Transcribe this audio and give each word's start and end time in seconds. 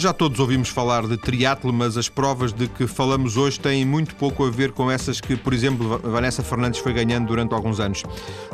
Já 0.00 0.14
todos 0.14 0.40
ouvimos 0.40 0.70
falar 0.70 1.06
de 1.06 1.18
triatlo, 1.18 1.74
mas 1.74 1.98
as 1.98 2.08
provas 2.08 2.54
de 2.54 2.66
que 2.68 2.86
falamos 2.86 3.36
hoje 3.36 3.60
têm 3.60 3.84
muito 3.84 4.16
pouco 4.16 4.46
a 4.46 4.50
ver 4.50 4.72
com 4.72 4.90
essas 4.90 5.20
que, 5.20 5.36
por 5.36 5.52
exemplo, 5.52 6.00
Vanessa 6.02 6.42
Fernandes 6.42 6.80
foi 6.80 6.94
ganhando 6.94 7.26
durante 7.26 7.52
alguns 7.52 7.78
anos. 7.80 8.02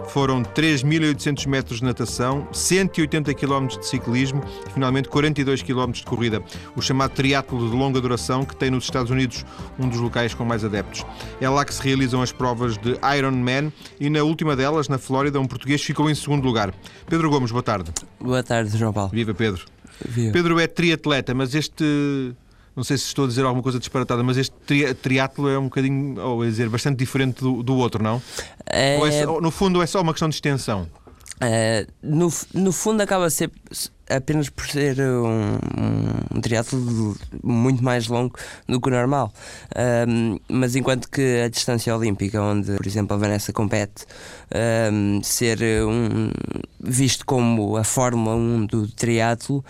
Foram 0.09 0.43
3.800 0.43 1.47
metros 1.47 1.79
de 1.79 1.85
natação, 1.85 2.49
180 2.51 3.33
km 3.33 3.69
de 3.69 3.87
ciclismo 3.87 4.43
e, 4.67 4.73
finalmente, 4.73 5.09
42 5.09 5.63
km 5.63 5.93
de 5.93 6.03
corrida. 6.03 6.43
O 6.75 6.83
chamado 6.83 7.13
triatlo 7.13 7.71
de 7.71 7.77
longa 7.77 8.01
duração, 8.01 8.45
que 8.45 8.57
tem 8.57 8.69
nos 8.69 8.83
Estados 8.83 9.13
Unidos 9.13 9.47
um 9.79 9.89
dos 9.89 10.01
locais 10.01 10.35
com 10.35 10.45
mais 10.45 10.65
adeptos. 10.65 11.07
É 11.41 11.49
lá 11.49 11.65
que 11.65 11.73
se 11.73 11.81
realizam 11.81 12.23
as 12.23 12.33
provas 12.33 12.77
de 12.77 12.99
Ironman 13.17 13.73
e, 14.01 14.11
na 14.11 14.25
última 14.25 14.57
delas, 14.57 14.89
na 14.89 14.99
Flórida, 14.99 15.39
um 15.39 15.47
português 15.47 15.81
ficou 15.81 16.11
em 16.11 16.15
segundo 16.17 16.45
lugar. 16.45 16.75
Pedro 17.09 17.31
Gomes, 17.31 17.53
boa 17.53 17.63
tarde. 17.63 17.93
Boa 18.19 18.43
tarde, 18.43 18.77
João 18.77 18.93
Paulo. 18.93 19.11
Viva 19.13 19.33
Pedro. 19.33 19.76
Pedro 20.33 20.59
é 20.59 20.67
triatleta, 20.67 21.35
mas 21.35 21.55
este. 21.55 21.85
Não 22.75 22.85
sei 22.85 22.99
se 22.99 23.07
estou 23.07 23.25
a 23.25 23.29
dizer 23.29 23.43
alguma 23.43 23.63
coisa 23.63 23.79
disparatada, 23.79 24.23
mas 24.23 24.37
este 24.37 24.55
tri 24.67 24.93
triatlo 24.95 25.49
é 25.49 25.59
um 25.59 25.65
bocadinho, 25.65 26.21
ou 26.21 26.43
a 26.43 26.45
dizer, 26.45 26.69
bastante 26.69 26.99
diferente 26.99 27.41
do, 27.41 27.63
do 27.63 27.75
outro, 27.77 28.03
não? 28.03 28.21
É... 28.67 28.97
É 28.97 29.25
só, 29.25 29.41
no 29.41 29.51
fundo, 29.51 29.81
é 29.81 29.87
só 29.87 30.03
uma 30.03 30.13
questão 30.13 30.29
de 30.29 30.35
extensão. 30.35 30.87
Uh, 31.37 31.91
no, 32.03 32.31
no 32.53 32.73
fundo, 32.73 33.01
acaba 33.03 33.25
a 33.27 33.31
ser 33.31 33.51
apenas 34.09 34.49
por 34.49 34.67
ser 34.67 35.01
um, 35.01 35.59
um, 36.35 36.41
triatlo 36.41 37.17
muito 37.43 37.83
mais 37.83 38.07
longo 38.09 38.39
do 38.69 38.81
que 38.81 38.89
o 38.89 38.91
normal. 38.91 39.33
Um, 40.09 40.39
mas 40.49 40.77
enquanto 40.77 41.11
que 41.11 41.43
a 41.45 41.49
distância 41.49 41.95
olímpica, 41.97 42.41
onde, 42.41 42.77
por 42.77 42.87
exemplo, 42.87 43.15
a 43.15 43.19
Vanessa 43.19 43.53
compete, 43.53 44.05
um, 44.93 45.23
ser 45.23 45.59
um, 45.87 46.31
visto 46.81 47.25
como 47.27 47.77
a 47.77 47.85
Fórmula 47.85 48.37
1 48.37 48.67
do 48.67 48.89
triatlo, 48.89 49.65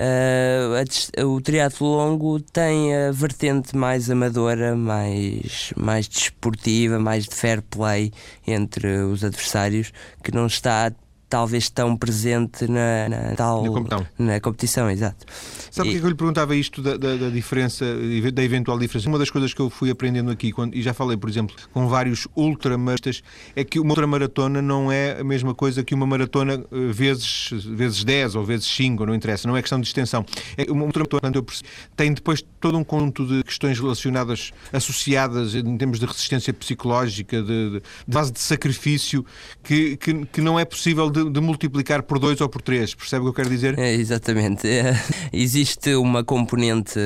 Uh, 0.00 1.26
o 1.26 1.40
triatlo 1.40 1.88
longo 1.88 2.38
tem 2.38 2.94
a 2.94 3.10
vertente 3.10 3.76
mais 3.76 4.08
amadora, 4.08 4.76
mais, 4.76 5.72
mais 5.76 6.06
desportiva, 6.06 7.00
mais 7.00 7.24
de 7.24 7.34
fair 7.34 7.60
play 7.62 8.12
entre 8.46 8.98
os 8.98 9.24
adversários, 9.24 9.92
que 10.22 10.32
não 10.32 10.46
está 10.46 10.92
talvez 11.28 11.68
tão 11.68 11.96
presente 11.96 12.66
na, 12.66 13.08
na 13.08 13.34
tal 13.36 13.62
na 13.62 13.70
competição. 13.70 14.06
Na 14.18 14.40
competição 14.40 14.90
exato. 14.90 15.26
Sabe 15.70 15.88
porquê 15.88 16.00
que 16.00 16.04
eu 16.06 16.08
lhe 16.08 16.14
perguntava 16.14 16.56
isto 16.56 16.80
da, 16.80 16.96
da, 16.96 17.16
da, 17.16 17.28
diferença, 17.28 17.84
da 18.32 18.42
eventual 18.42 18.78
diferença? 18.78 19.08
Uma 19.08 19.18
das 19.18 19.30
coisas 19.30 19.52
que 19.52 19.60
eu 19.60 19.68
fui 19.68 19.90
aprendendo 19.90 20.30
aqui, 20.30 20.50
quando, 20.50 20.74
e 20.74 20.82
já 20.82 20.94
falei, 20.94 21.16
por 21.16 21.28
exemplo, 21.28 21.54
com 21.72 21.86
vários 21.86 22.26
ultramaratistas, 22.34 23.22
é 23.54 23.62
que 23.62 23.78
uma 23.78 23.90
ultramaratona 23.90 24.62
não 24.62 24.90
é 24.90 25.20
a 25.20 25.24
mesma 25.24 25.54
coisa 25.54 25.84
que 25.84 25.94
uma 25.94 26.06
maratona 26.06 26.54
eh, 26.54 26.92
vezes, 26.92 27.50
vezes 27.52 28.04
10 28.04 28.34
ou 28.34 28.44
vezes 28.44 28.66
5, 28.66 29.04
não 29.04 29.14
interessa, 29.14 29.46
não 29.46 29.56
é 29.56 29.60
questão 29.60 29.80
de 29.80 29.86
extensão. 29.86 30.24
É 30.56 30.70
uma 30.70 30.84
ultramaratona 30.84 31.32
eu 31.34 31.42
percebi, 31.42 31.68
tem 31.94 32.12
depois 32.12 32.42
todo 32.60 32.78
um 32.78 32.84
conjunto 32.84 33.26
de 33.26 33.42
questões 33.44 33.78
relacionadas, 33.78 34.52
associadas 34.72 35.54
em 35.54 35.76
termos 35.76 36.00
de 36.00 36.06
resistência 36.06 36.52
psicológica, 36.52 37.42
de, 37.42 37.70
de, 37.70 37.80
de 37.80 37.82
base 38.06 38.32
de 38.32 38.40
sacrifício, 38.40 39.24
que, 39.62 39.96
que, 39.96 40.26
que 40.26 40.40
não 40.40 40.58
é 40.58 40.64
possível 40.64 41.10
de 41.10 41.17
de, 41.24 41.30
de, 41.30 41.40
multiplicar 41.40 42.02
por 42.02 42.18
dois 42.18 42.40
ou 42.40 42.48
por 42.48 42.62
três, 42.62 42.94
percebe 42.94 43.20
o 43.20 43.24
que 43.24 43.28
eu 43.40 43.44
quero 43.44 43.50
dizer? 43.50 43.78
É, 43.78 43.92
exatamente. 43.92 44.68
É, 44.68 44.94
existe 45.32 45.94
uma 45.94 46.22
componente 46.22 46.98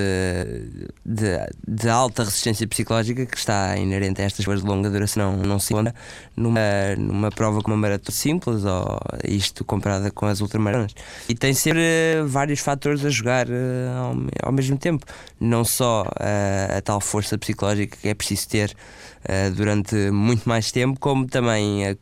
de, 1.05 1.39
de, 1.67 1.89
alta 1.89 2.25
resistência 2.25 2.67
psicológica 2.67 3.27
que 3.27 3.37
está 3.37 3.77
inerente 3.77 4.21
a 4.21 4.25
estas 4.25 4.45
coisas 4.45 4.63
de 4.63 4.69
longa 4.69 4.91
duração, 4.91 5.37
não, 5.37 5.43
não 5.43 5.59
se 5.59 5.73
encontra 5.73 5.95
numa, 6.37 6.61
numa 6.99 7.31
prova 7.31 7.61
como 7.63 7.75
uma 7.75 7.81
maratona 7.81 8.15
simples 8.15 8.65
ou 8.65 9.01
isto 9.25 9.65
comparada 9.65 10.11
com 10.11 10.27
as 10.27 10.41
ultramaratonas. 10.41 10.95
E 11.29 11.35
tem 11.35 11.55
sempre 11.55 11.83
vários 12.27 12.61
fatores 12.61 13.05
a 13.05 13.11
jogar 13.11 13.49
eh, 13.49 13.89
ao, 13.97 14.49
ao 14.49 14.53
mesmo 14.53 14.77
tempo, 14.77 15.07
não 15.41 15.65
só 15.65 16.05
a, 16.19 16.79
a 16.79 16.81
tal 16.81 17.01
força 17.01 17.39
psicológica 17.39 17.97
que 18.01 18.09
é 18.09 18.15
preciso 18.15 18.49
ter 18.49 18.77
uh, 19.25 19.55
durante 19.55 20.11
muito 20.11 20.49
mais 20.49 20.71
tempo, 20.73 20.99
como 20.99 21.27
também 21.27 21.87
a, 21.87 21.97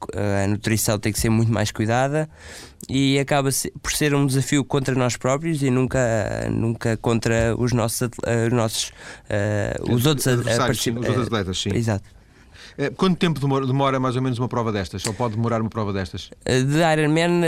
a, 0.44 0.46
nutrição 0.46 0.98
tem 0.98 1.12
que 1.12 1.18
ser 1.18 1.30
muito 1.30 1.52
mais 1.52 1.70
cuidada 1.70 2.28
e 2.88 3.18
acaba 3.18 3.50
por 3.82 3.92
ser 3.92 4.14
um 4.14 4.26
desafio 4.26 4.64
contra 4.64 4.94
nós 4.94 5.16
próprios 5.16 5.62
e 5.62 5.70
nunca, 5.70 6.48
nunca 6.50 6.96
contra 6.96 7.54
os 7.56 7.72
nossos, 7.72 8.02
uh, 8.02 8.54
nossos 8.54 8.88
uh, 8.88 9.92
os 9.92 10.06
outros, 10.06 10.26
adversários, 10.26 10.82
sim, 10.82 10.90
os 10.90 11.06
outros 11.06 11.26
atletas. 11.26 11.58
Sim. 11.58 11.70
Exato. 11.74 12.04
Quanto 12.96 13.18
tempo 13.18 13.38
demora, 13.38 13.66
demora, 13.66 14.00
mais 14.00 14.16
ou 14.16 14.22
menos 14.22 14.38
uma 14.38 14.48
prova 14.48 14.72
destas? 14.72 15.04
Ou 15.04 15.12
pode 15.12 15.34
demorar 15.34 15.60
uma 15.60 15.68
prova 15.68 15.92
destas? 15.92 16.30
De 16.46 16.78
Ironman 16.78 17.42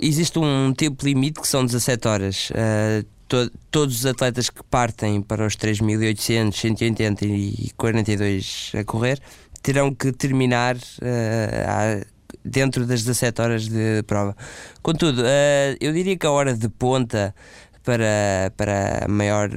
existe 0.00 0.38
um 0.38 0.72
tempo 0.72 1.04
limite 1.04 1.40
que 1.40 1.48
são 1.48 1.66
17 1.66 2.08
horas 2.08 2.52
to, 3.32 3.50
todos 3.70 4.00
os 4.00 4.06
atletas 4.06 4.50
que 4.50 4.62
partem 4.64 5.22
para 5.22 5.46
os 5.46 5.56
3.800, 5.56 6.54
180 6.54 7.24
e 7.24 7.70
42 7.78 8.72
a 8.78 8.84
correr 8.84 9.18
terão 9.62 9.94
que 9.94 10.12
terminar 10.12 10.76
uh, 10.76 12.06
dentro 12.44 12.84
das 12.84 13.04
17 13.04 13.40
horas 13.40 13.68
de 13.68 14.02
prova. 14.02 14.36
Contudo, 14.82 15.22
uh, 15.22 15.76
eu 15.80 15.92
diria 15.92 16.16
que 16.16 16.26
a 16.26 16.30
hora 16.30 16.54
de 16.54 16.68
ponta 16.68 17.34
para, 17.82 18.52
para 18.56 19.06
maior, 19.08 19.48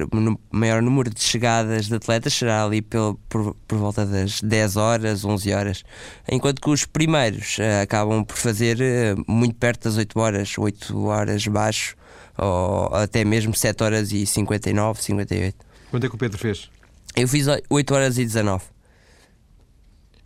maior 0.50 0.80
número 0.80 1.10
de 1.10 1.20
chegadas 1.20 1.88
de 1.88 1.96
atletas 1.96 2.32
será 2.32 2.64
ali 2.64 2.80
pelo, 2.80 3.20
por, 3.28 3.54
por 3.68 3.78
volta 3.78 4.06
das 4.06 4.40
10 4.40 4.76
horas, 4.76 5.24
11 5.24 5.52
horas, 5.52 5.84
enquanto 6.30 6.62
que 6.62 6.70
os 6.70 6.86
primeiros 6.86 7.58
uh, 7.58 7.82
acabam 7.82 8.24
por 8.24 8.36
fazer 8.36 8.78
uh, 8.78 9.30
muito 9.30 9.56
perto 9.56 9.84
das 9.84 9.98
8 9.98 10.18
horas, 10.18 10.54
8 10.56 10.98
horas 11.04 11.46
baixo, 11.46 11.94
ou 12.38 12.94
até 12.94 13.24
mesmo 13.24 13.54
7 13.54 13.82
horas 13.82 14.12
e 14.12 14.26
59, 14.26 15.02
58. 15.02 15.56
Quanto 15.90 16.06
é 16.06 16.08
que 16.08 16.14
o 16.14 16.18
Pedro 16.18 16.38
fez? 16.38 16.70
Eu 17.14 17.26
fiz 17.28 17.46
8 17.70 17.94
horas 17.94 18.18
e 18.18 18.24
19. 18.24 18.62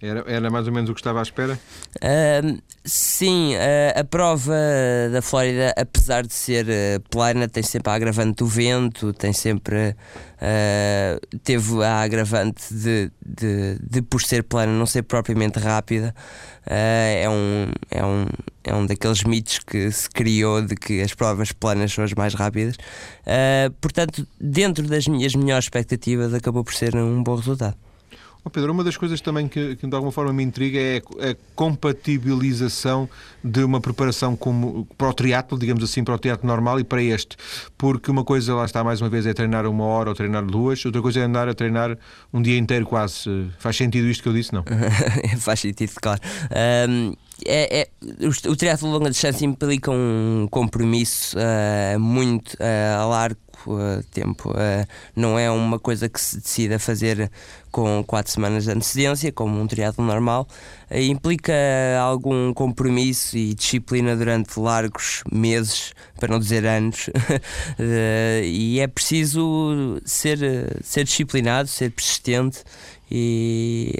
Era, 0.02 0.24
era 0.26 0.50
mais 0.50 0.66
ou 0.66 0.72
menos 0.72 0.88
o 0.88 0.94
que 0.94 1.00
estava 1.00 1.18
à 1.18 1.22
espera? 1.22 1.60
Uh, 1.96 2.58
sim, 2.82 3.54
uh, 3.54 4.00
a 4.00 4.04
prova 4.04 4.56
da 5.12 5.20
Flórida, 5.20 5.74
apesar 5.76 6.26
de 6.26 6.32
ser 6.32 6.66
uh, 6.66 7.00
plana, 7.10 7.46
tem 7.46 7.62
sempre 7.62 7.90
a 7.90 7.94
agravante 7.94 8.36
do 8.36 8.46
vento, 8.46 9.12
tem 9.12 9.32
sempre. 9.34 9.94
Ah, 10.42 11.20
teve 11.44 11.84
a 11.84 12.00
agravante 12.00 12.72
de, 12.72 13.10
de, 13.22 13.78
de, 13.78 14.00
por 14.00 14.22
ser 14.22 14.42
plana, 14.42 14.72
não 14.72 14.86
ser 14.86 15.02
propriamente 15.02 15.58
rápida. 15.58 16.14
é, 16.64 17.28
um, 17.28 17.70
é, 17.90 18.02
um, 18.02 18.26
é 18.64 18.74
um 18.74 18.86
daqueles 18.86 19.22
mitos 19.24 19.58
que 19.58 19.92
se 19.92 20.08
criou 20.08 20.62
de 20.62 20.76
que 20.76 21.02
as 21.02 21.12
provas 21.12 21.52
planas 21.52 21.92
são 21.92 22.02
as 22.04 22.14
mais 22.14 22.32
rápidas. 22.32 22.76
portanto, 23.82 24.26
dentro 24.40 24.88
das 24.88 25.06
minhas 25.06 25.34
melhores 25.34 25.66
expectativas, 25.66 26.32
acabou 26.32 26.64
por 26.64 26.72
ser 26.72 26.96
um 26.96 27.22
bom 27.22 27.34
resultado. 27.34 27.76
Oh 28.44 28.48
Pedro, 28.48 28.72
uma 28.72 28.82
das 28.82 28.96
coisas 28.96 29.20
também 29.20 29.46
que, 29.46 29.76
que, 29.76 29.86
de 29.86 29.94
alguma 29.94 30.10
forma 30.10 30.32
me 30.32 30.42
intriga 30.42 30.78
é 30.78 30.98
a 30.98 31.36
compatibilização 31.54 33.08
de 33.44 33.62
uma 33.62 33.80
preparação 33.80 34.34
como, 34.34 34.86
para 34.96 35.08
o 35.08 35.12
triatlo, 35.12 35.58
digamos 35.58 35.84
assim, 35.84 36.02
para 36.02 36.14
o 36.14 36.18
triatlo 36.18 36.46
normal 36.46 36.80
e 36.80 36.84
para 36.84 37.02
este. 37.02 37.36
Porque 37.76 38.10
uma 38.10 38.24
coisa, 38.24 38.54
lá 38.54 38.64
está 38.64 38.82
mais 38.82 39.00
uma 39.00 39.10
vez, 39.10 39.26
é 39.26 39.34
treinar 39.34 39.66
uma 39.66 39.84
hora 39.84 40.08
ou 40.08 40.14
treinar 40.14 40.44
duas, 40.44 40.84
outra 40.86 41.02
coisa 41.02 41.20
é 41.20 41.24
andar 41.24 41.48
a 41.48 41.54
treinar 41.54 41.98
um 42.32 42.40
dia 42.40 42.56
inteiro 42.56 42.86
quase. 42.86 43.50
Faz 43.58 43.76
sentido 43.76 44.08
isto 44.08 44.22
que 44.22 44.28
eu 44.28 44.32
disse, 44.32 44.54
não? 44.54 44.64
Faz 45.38 45.60
sentido, 45.60 45.92
claro. 46.00 46.20
Um, 46.88 47.12
é, 47.46 47.80
é, 47.80 47.88
o, 48.48 48.56
triatlo 48.56 48.90
longa 48.90 49.10
distância 49.10 49.44
implica 49.44 49.90
um 49.90 50.46
compromisso 50.50 51.36
uh, 51.38 51.98
muito 51.98 52.54
uh, 52.54 53.00
a 53.00 53.06
tempo. 54.10 54.50
Uh, 54.50 54.86
não 55.14 55.38
é 55.38 55.50
uma 55.50 55.78
coisa 55.78 56.08
que 56.08 56.20
se 56.20 56.38
decida 56.40 56.78
fazer 56.78 57.30
com 57.70 58.02
quatro 58.04 58.32
semanas 58.32 58.64
de 58.64 58.70
antecedência, 58.70 59.32
como 59.32 59.60
um 59.60 59.66
triatlo 59.66 60.04
normal. 60.04 60.46
Uh, 60.90 60.98
implica 60.98 61.52
algum 62.00 62.52
compromisso 62.52 63.36
e 63.36 63.54
disciplina 63.54 64.16
durante 64.16 64.58
largos 64.58 65.22
meses, 65.30 65.92
para 66.18 66.28
não 66.28 66.38
dizer 66.38 66.66
anos. 66.66 67.10
e 68.44 68.80
é 68.80 68.86
preciso 68.86 70.00
ser, 70.04 70.38
ser 70.82 71.04
disciplinado, 71.04 71.68
ser 71.68 71.90
persistente 71.90 72.62
e 73.10 73.94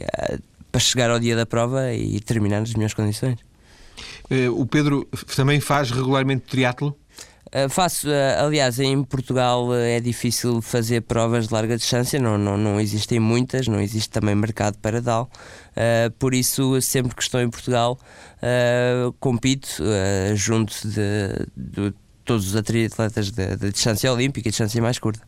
para 0.70 0.80
chegar 0.80 1.10
ao 1.10 1.18
dia 1.18 1.34
da 1.34 1.44
prova 1.44 1.92
e 1.92 2.20
terminar 2.20 2.60
nas 2.60 2.72
melhores 2.72 2.94
condições. 2.94 3.38
O 4.56 4.64
Pedro 4.64 5.08
também 5.34 5.58
faz 5.58 5.90
regularmente 5.90 6.42
triatlo? 6.42 6.96
Uh, 7.52 7.68
faço, 7.68 8.08
uh, 8.08 8.44
aliás, 8.44 8.78
em 8.78 9.02
Portugal 9.02 9.66
uh, 9.66 9.74
é 9.74 9.98
difícil 9.98 10.62
fazer 10.62 11.00
provas 11.00 11.48
de 11.48 11.54
larga 11.54 11.76
distância, 11.76 12.20
não, 12.20 12.38
não, 12.38 12.56
não 12.56 12.80
existem 12.80 13.18
muitas, 13.18 13.66
não 13.66 13.80
existe 13.80 14.08
também 14.08 14.36
mercado 14.36 14.78
para 14.78 15.02
tal. 15.02 15.28
por 16.18 16.32
isso, 16.32 16.80
sempre 16.80 17.14
que 17.14 17.22
estou 17.22 17.40
em 17.40 17.50
Portugal, 17.50 17.98
compito 19.18 19.82
junto 20.34 20.74
de, 20.86 21.46
de, 21.56 21.94
todos 22.24 22.46
os 22.48 22.56
atletas 22.56 23.30
da 23.30 23.68
distância 23.68 24.12
olímpica 24.12 24.48
e 24.48 24.50
distância 24.50 24.80
mais 24.80 24.98
curta. 24.98 25.22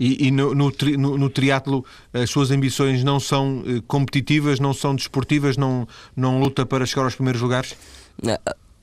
E, 0.00 0.26
e 0.26 0.30
no, 0.30 0.54
no, 0.54 0.72
no, 0.98 1.18
no, 1.18 1.30
triatlo 1.30 1.84
as 2.12 2.28
suas 2.28 2.50
ambições 2.50 3.04
não 3.04 3.20
são 3.20 3.62
competitivas, 3.86 4.58
não 4.58 4.74
são 4.74 4.94
desportivas, 4.94 5.56
não, 5.56 5.86
não 6.16 6.40
luta 6.40 6.66
para 6.66 6.84
chegar 6.86 7.04
aos 7.04 7.14
primeiros 7.14 7.40
lugares? 7.40 7.76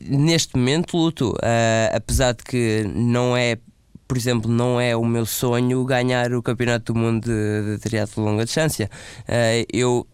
Neste 0.08 0.56
momento 0.56 0.98
luto, 0.98 1.32
uh, 1.32 1.96
apesar 1.96 2.34
de 2.34 2.44
que 2.44 2.84
não 2.94 3.36
é 3.36 3.58
por 4.06 4.18
exemplo, 4.18 4.52
não 4.52 4.80
é 4.80 4.96
o 4.96 5.04
meu 5.04 5.26
sonho 5.26 5.84
ganhar 5.86 6.34
o 6.34 6.44
Campeonato 6.44 6.94
do 6.94 7.00
Mundo 7.00 7.26
de, 7.26 7.74
de 7.78 7.82
Triatlo 7.82 8.24
Longa 8.24 8.46
Distância. 8.46 8.88
Uh, 9.22 9.66
eu, 9.74 10.06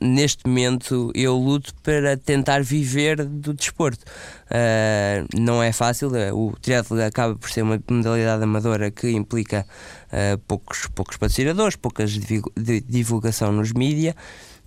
neste 0.00 0.46
momento, 0.46 1.12
eu 1.14 1.36
luto 1.36 1.74
para 1.82 2.16
tentar 2.16 2.62
viver 2.62 3.22
do 3.26 3.52
desporto. 3.52 4.04
Uh, 4.46 5.28
não 5.38 5.62
é 5.62 5.70
fácil, 5.70 6.10
o 6.32 6.54
triatlo 6.62 7.02
acaba 7.02 7.34
por 7.34 7.50
ser 7.50 7.60
uma 7.60 7.78
modalidade 7.90 8.42
amadora 8.42 8.90
que 8.90 9.10
implica 9.10 9.66
poucos, 10.46 10.86
poucos 10.94 11.16
patrocinadores, 11.16 11.76
poucas 11.76 12.10
divulgação 12.86 13.50
nos 13.52 13.72
mídias 13.72 14.14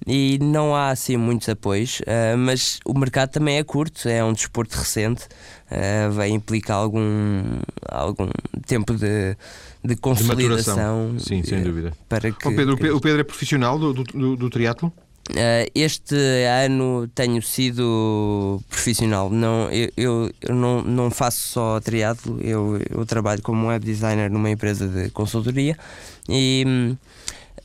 e 0.07 0.37
não 0.39 0.75
há 0.75 0.89
assim 0.89 1.17
muitos 1.17 1.49
apoios, 1.49 1.99
uh, 2.01 2.37
mas 2.37 2.79
o 2.85 2.97
mercado 2.97 3.31
também 3.31 3.57
é 3.57 3.63
curto, 3.63 4.07
é 4.07 4.23
um 4.23 4.33
desporto 4.33 4.77
recente, 4.77 5.25
uh, 5.71 6.11
vai 6.11 6.29
implicar 6.29 6.77
algum, 6.77 7.59
algum 7.89 8.29
tempo 8.67 8.93
de, 8.93 9.35
de 9.83 9.95
consolidação. 9.95 11.15
De 11.15 11.23
Sim, 11.23 11.43
sem 11.43 11.63
dúvida. 11.63 11.91
Para 12.07 12.31
que, 12.31 12.47
oh, 12.47 12.55
Pedro, 12.55 12.77
que... 12.77 12.89
o 12.89 13.01
Pedro 13.01 13.21
é 13.21 13.23
profissional 13.23 13.79
do, 13.79 13.93
do, 13.93 14.35
do 14.35 14.49
triatlo? 14.49 14.93
Uh, 15.31 15.65
este 15.73 16.15
ano 16.45 17.07
tenho 17.15 17.41
sido 17.41 18.61
profissional. 18.69 19.31
Não, 19.31 19.71
eu, 19.71 19.89
eu, 19.97 20.31
eu 20.39 20.53
não, 20.53 20.83
não 20.83 21.09
faço 21.09 21.47
só 21.47 21.79
triatlo, 21.79 22.39
eu, 22.41 22.79
eu 22.91 23.03
trabalho 23.07 23.41
como 23.41 23.67
web 23.67 23.83
designer 23.83 24.29
numa 24.29 24.51
empresa 24.51 24.87
de 24.87 25.09
consultoria 25.09 25.75
e 26.29 26.95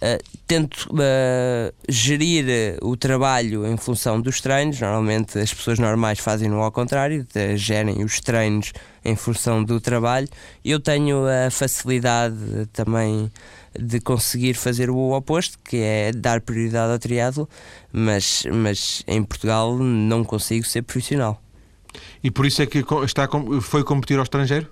Uh, 0.02 0.19
tento 0.47 0.88
uh, 0.93 1.75
gerir 1.88 2.79
o 2.81 2.97
trabalho 2.97 3.67
em 3.67 3.76
função 3.76 4.20
dos 4.20 4.41
treinos. 4.41 4.81
Normalmente 4.81 5.38
as 5.38 5.52
pessoas 5.52 5.79
normais 5.79 6.19
fazem-no 6.19 6.61
ao 6.62 6.73
contrário, 6.73 7.26
gerem 7.56 8.02
os 8.02 8.19
treinos 8.20 8.73
em 9.05 9.14
função 9.14 9.62
do 9.62 9.81
trabalho. 9.81 10.29
Eu 10.64 10.81
tenho 10.81 11.25
a 11.26 11.50
facilidade 11.50 12.37
também 12.73 13.31
de 13.79 14.00
conseguir 14.00 14.55
fazer 14.55 14.91
o 14.91 15.12
oposto, 15.12 15.58
que 15.64 15.76
é 15.76 16.12
dar 16.12 16.41
prioridade 16.41 16.93
ao 16.93 16.99
triatlo, 16.99 17.49
mas, 17.93 18.44
mas 18.53 19.03
em 19.06 19.23
Portugal 19.23 19.76
não 19.76 20.25
consigo 20.25 20.67
ser 20.67 20.82
profissional. 20.82 21.41
E 22.23 22.31
por 22.31 22.47
isso 22.47 22.63
é 22.63 22.67
que 22.67 22.85
está, 23.05 23.29
foi 23.61 23.83
competir 23.83 24.17
ao 24.19 24.23
estrangeiro? 24.23 24.69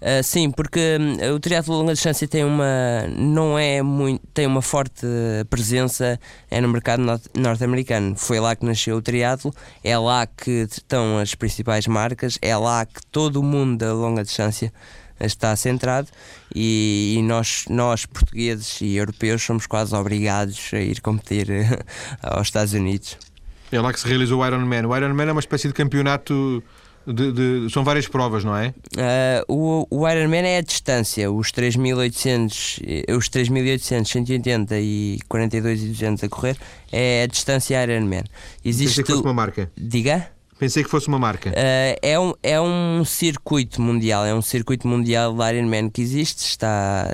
Uh, 0.00 0.22
sim, 0.22 0.50
porque 0.50 0.98
hum, 1.00 1.34
o 1.34 1.40
triatlo 1.40 1.74
de 1.74 1.80
longa 1.80 1.94
distância 1.94 2.26
tem 2.26 2.44
uma 2.44 3.06
não 3.16 3.58
é 3.58 3.82
muito 3.82 4.26
tem 4.32 4.46
uma 4.46 4.62
forte 4.62 5.06
presença 5.50 6.18
é 6.50 6.60
no 6.60 6.68
mercado 6.68 7.02
norte-americano. 7.36 8.16
Foi 8.16 8.40
lá 8.40 8.54
que 8.56 8.64
nasceu 8.64 8.96
o 8.96 9.02
triatlo, 9.02 9.52
é 9.82 9.96
lá 9.98 10.26
que 10.26 10.66
estão 10.70 11.18
as 11.18 11.34
principais 11.34 11.86
marcas, 11.86 12.38
é 12.40 12.56
lá 12.56 12.84
que 12.86 13.04
todo 13.10 13.40
o 13.40 13.42
mundo 13.42 13.78
da 13.78 13.92
longa 13.92 14.22
distância 14.22 14.72
está 15.20 15.54
centrado 15.56 16.08
e, 16.54 17.16
e, 17.18 17.22
nós, 17.22 17.64
nós, 17.68 18.06
portugueses 18.06 18.80
e 18.80 18.96
europeus, 18.96 19.42
somos 19.42 19.66
quase 19.66 19.94
obrigados 19.94 20.70
a 20.72 20.78
ir 20.78 21.00
competir 21.00 21.48
aos 22.22 22.48
Estados 22.48 22.72
Unidos. 22.72 23.16
É 23.70 23.80
lá 23.80 23.92
que 23.92 24.00
se 24.00 24.06
realizou 24.06 24.40
o 24.40 24.46
Ironman. 24.46 24.86
O 24.86 24.96
Ironman 24.96 25.28
é 25.28 25.32
uma 25.32 25.40
espécie 25.40 25.68
de 25.68 25.74
campeonato. 25.74 26.62
De, 27.06 27.32
de, 27.32 27.70
são 27.72 27.82
várias 27.84 28.06
provas, 28.06 28.44
não 28.44 28.54
é? 28.54 28.74
Uh, 29.48 29.86
o, 29.90 30.02
o 30.02 30.08
Ironman 30.08 30.46
é 30.46 30.58
a 30.58 30.60
distância, 30.60 31.32
os 31.32 31.50
3.800, 31.50 33.16
os 33.16 33.30
3.800, 33.30 34.04
180 34.04 34.78
e 34.78 35.18
42 35.26 35.84
e 35.84 35.86
200 35.86 36.24
a 36.24 36.28
correr, 36.28 36.58
é 36.92 37.22
a 37.22 37.26
distância 37.26 37.82
Ironman. 37.82 38.24
Existe 38.62 38.96
Pensei 38.96 39.04
que 39.04 39.12
fosse 39.12 39.24
uma 39.24 39.32
marca. 39.32 39.72
Diga? 39.74 40.28
Pensei 40.58 40.82
que 40.82 40.90
fosse 40.90 41.08
uma 41.08 41.18
marca. 41.18 41.50
Uh, 41.50 41.96
é, 42.02 42.18
um, 42.18 42.34
é 42.42 42.60
um 42.60 43.04
circuito 43.04 43.80
mundial, 43.80 44.26
é 44.26 44.34
um 44.34 44.42
circuito 44.42 44.88
mundial 44.88 45.32
de 45.32 45.54
Ironman 45.54 45.88
que 45.88 46.02
existe, 46.02 46.40
está, 46.40 47.10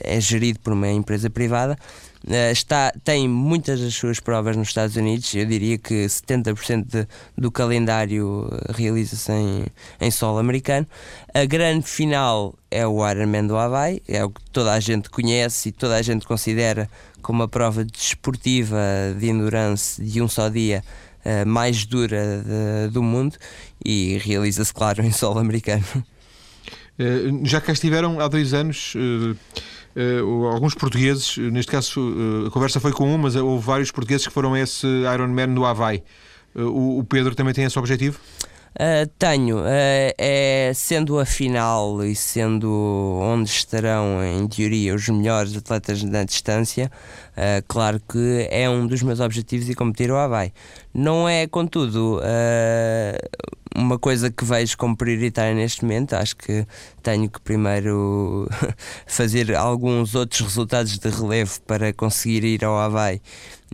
é 0.00 0.20
gerido 0.20 0.60
por 0.60 0.72
uma 0.72 0.88
empresa 0.88 1.28
privada 1.28 1.76
eh, 1.76 2.13
está, 2.50 2.92
tem 3.04 3.28
muitas 3.28 3.80
das 3.80 3.94
suas 3.94 4.18
provas 4.18 4.56
nos 4.56 4.68
Estados 4.68 4.96
Unidos, 4.96 5.34
eu 5.34 5.44
diria 5.44 5.76
que 5.76 6.06
70% 6.06 6.84
de, 6.86 7.06
do 7.36 7.50
calendário 7.50 8.48
eh, 8.50 8.72
realiza-se 8.72 9.30
em, 9.30 9.66
em 10.00 10.10
solo 10.10 10.38
americano. 10.38 10.86
A 11.34 11.44
grande 11.44 11.86
final 11.86 12.54
é 12.70 12.86
o 12.86 13.08
Ironman 13.08 13.46
do 13.46 13.56
Havaí, 13.56 14.02
é 14.08 14.24
o 14.24 14.30
que 14.30 14.40
toda 14.50 14.72
a 14.72 14.80
gente 14.80 15.10
conhece 15.10 15.68
e 15.68 15.72
toda 15.72 15.96
a 15.96 16.02
gente 16.02 16.26
considera 16.26 16.88
como 17.20 17.42
a 17.42 17.48
prova 17.48 17.84
desportiva 17.84 18.78
de 19.18 19.28
endurance 19.28 20.02
de 20.02 20.22
um 20.22 20.28
só 20.28 20.48
dia 20.48 20.82
uh, 21.24 21.46
mais 21.46 21.84
dura 21.84 22.42
de, 22.42 22.92
do 22.92 23.02
mundo 23.02 23.36
e 23.84 24.18
realiza-se, 24.18 24.72
claro, 24.72 25.02
em 25.04 25.12
solo 25.12 25.38
americano. 25.38 25.84
Uh, 26.98 27.44
já 27.44 27.60
cá 27.60 27.72
estiveram 27.72 28.18
há 28.20 28.28
dois 28.28 28.54
anos. 28.54 28.94
Uh 28.94 29.36
uh, 29.96 30.46
alguns 30.46 30.74
portugueses, 30.74 31.36
neste 31.36 31.70
caso 31.70 32.00
uh, 32.00 32.46
a 32.46 32.50
conversa 32.50 32.80
foi 32.80 32.92
com 32.92 33.12
um, 33.12 33.18
mas 33.18 33.36
houve 33.36 33.64
vários 33.64 33.90
portugueses 33.90 34.26
que 34.26 34.32
foram 34.32 34.54
a 34.54 34.60
esse 34.60 34.86
Ironman 34.86 35.48
no 35.48 35.64
Havaí. 35.64 36.02
Uh, 36.54 36.62
o, 36.62 36.98
o 36.98 37.04
Pedro 37.04 37.34
também 37.34 37.54
tem 37.54 37.64
esse 37.64 37.78
objetivo? 37.78 38.18
Uh, 38.74 39.06
tenho, 39.16 39.58
uh, 39.58 40.12
é, 40.18 40.72
sendo 40.74 41.20
a 41.20 41.24
final 41.24 42.04
e 42.04 42.12
sendo 42.16 43.20
onde 43.22 43.48
estarão, 43.48 44.24
em 44.24 44.48
teoria, 44.48 44.92
os 44.96 45.08
melhores 45.08 45.56
atletas 45.56 46.02
na 46.02 46.24
distância, 46.24 46.90
uh, 47.36 47.64
claro 47.66 48.00
que 48.00 48.48
é 48.50 48.68
um 48.68 48.86
dos 48.86 49.02
meus 49.02 49.20
objetivos 49.20 49.68
e 49.68 49.74
competir 49.74 50.10
o 50.10 50.16
Havaí. 50.16 50.52
Não 50.92 51.28
é, 51.28 51.46
contudo, 51.46 52.20
uma 53.74 53.98
coisa 53.98 54.30
que 54.30 54.44
vejo 54.44 54.78
como 54.78 54.96
prioritária 54.96 55.54
neste 55.54 55.82
momento. 55.82 56.14
Acho 56.14 56.36
que 56.36 56.66
tenho 57.02 57.28
que 57.28 57.40
primeiro 57.40 58.48
fazer 59.06 59.54
alguns 59.54 60.14
outros 60.14 60.40
resultados 60.40 60.96
de 60.96 61.08
relevo 61.08 61.60
para 61.62 61.92
conseguir 61.92 62.44
ir 62.44 62.64
ao 62.64 62.78
Havaí 62.78 63.20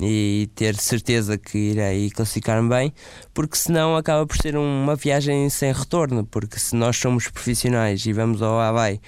e 0.00 0.48
ter 0.54 0.74
certeza 0.76 1.36
que 1.36 1.58
irei 1.58 2.10
classificar-me 2.10 2.70
bem, 2.70 2.94
porque 3.34 3.56
senão 3.56 3.94
acaba 3.94 4.26
por 4.26 4.38
ser 4.38 4.56
uma 4.56 4.96
viagem 4.96 5.50
sem 5.50 5.72
retorno. 5.72 6.24
Porque 6.24 6.58
se 6.58 6.74
nós 6.74 6.96
somos 6.96 7.28
profissionais 7.28 8.04
e 8.06 8.12
vamos 8.12 8.40
ao 8.40 8.58
Havaí 8.58 9.00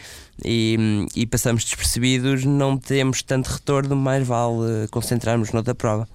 e, 0.44 1.06
e 1.15 1.27
passamos 1.27 1.65
despercebidos, 1.65 2.44
não 2.44 2.77
temos 2.77 3.23
tanto 3.23 3.49
retorno, 3.49 3.97
mais 3.97 4.27
vale 4.27 4.89
concentrarmos 4.91 5.53
noutra 5.53 5.75
prova. 5.75 6.09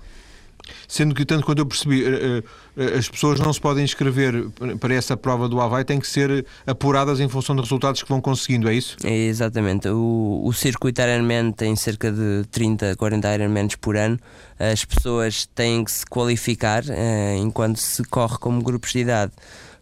Sendo 0.87 1.13
que, 1.13 1.25
tanto 1.25 1.45
quanto 1.45 1.59
eu 1.59 1.65
percebi, 1.65 2.03
eh, 2.03 2.43
eh, 2.77 2.97
as 2.97 3.09
pessoas 3.09 3.39
não 3.39 3.51
se 3.51 3.59
podem 3.59 3.83
inscrever 3.83 4.49
para 4.79 4.93
essa 4.93 5.15
prova 5.15 5.47
do 5.47 5.59
Havaí, 5.59 5.83
têm 5.83 5.99
que 5.99 6.07
ser 6.07 6.45
apuradas 6.65 7.19
em 7.19 7.27
função 7.27 7.55
dos 7.55 7.65
resultados 7.65 8.03
que 8.03 8.09
vão 8.09 8.21
conseguindo, 8.21 8.69
é 8.69 8.73
isso? 8.73 8.97
É, 9.03 9.13
exatamente. 9.13 9.87
O, 9.89 10.41
o 10.43 10.53
circuito 10.53 11.01
Ironman 11.01 11.51
tem 11.51 11.75
cerca 11.75 12.11
de 12.11 12.45
30, 12.51 12.95
40 12.95 13.35
Ironmans 13.35 13.75
por 13.75 13.95
ano. 13.95 14.19
As 14.59 14.83
pessoas 14.83 15.45
têm 15.45 15.83
que 15.83 15.91
se 15.91 16.05
qualificar 16.05 16.83
eh, 16.89 17.37
enquanto 17.37 17.77
se 17.77 18.03
corre 18.05 18.37
como 18.39 18.61
grupos 18.61 18.91
de 18.91 18.99
idade 18.99 19.31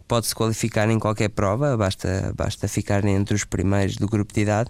pode-se 0.08 0.36
qualificar 0.36 0.90
em 0.90 1.00
qualquer 1.00 1.30
prova, 1.30 1.76
basta, 1.76 2.34
basta 2.36 2.68
ficar 2.68 3.04
entre 3.06 3.36
os 3.36 3.44
primeiros 3.44 3.98
do 3.98 4.08
grupo 4.08 4.34
de 4.34 4.42
idade. 4.42 4.70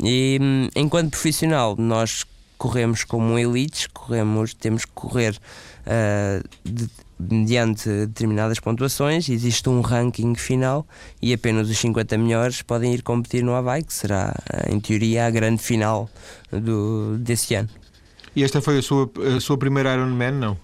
E 0.00 0.38
hum, 0.40 0.68
enquanto 0.76 1.10
profissional, 1.10 1.76
nós 1.78 2.24
corremos 2.56 3.04
como 3.04 3.38
elites, 3.38 3.86
corremos, 3.86 4.52
temos 4.52 4.84
que 4.84 4.90
correr 4.92 5.38
uh, 5.86 6.48
de, 6.64 6.88
mediante 7.18 7.88
determinadas 7.88 8.60
pontuações, 8.60 9.28
existe 9.28 9.68
um 9.68 9.80
ranking 9.80 10.34
final 10.34 10.86
e 11.20 11.32
apenas 11.32 11.68
os 11.68 11.78
50 11.78 12.18
melhores 12.18 12.62
podem 12.62 12.94
ir 12.94 13.02
competir 13.02 13.42
no 13.42 13.54
Havaí, 13.54 13.82
que 13.82 13.92
será, 13.92 14.34
em 14.68 14.78
teoria, 14.78 15.26
a 15.26 15.30
grande 15.30 15.62
final 15.62 16.08
do, 16.50 17.16
desse 17.18 17.54
ano. 17.54 17.68
E 18.36 18.44
esta 18.44 18.60
foi 18.60 18.78
a 18.78 18.82
sua, 18.82 19.10
a 19.36 19.40
sua 19.40 19.58
primeira 19.58 19.94
Ironman, 19.94 20.32
não? 20.32 20.56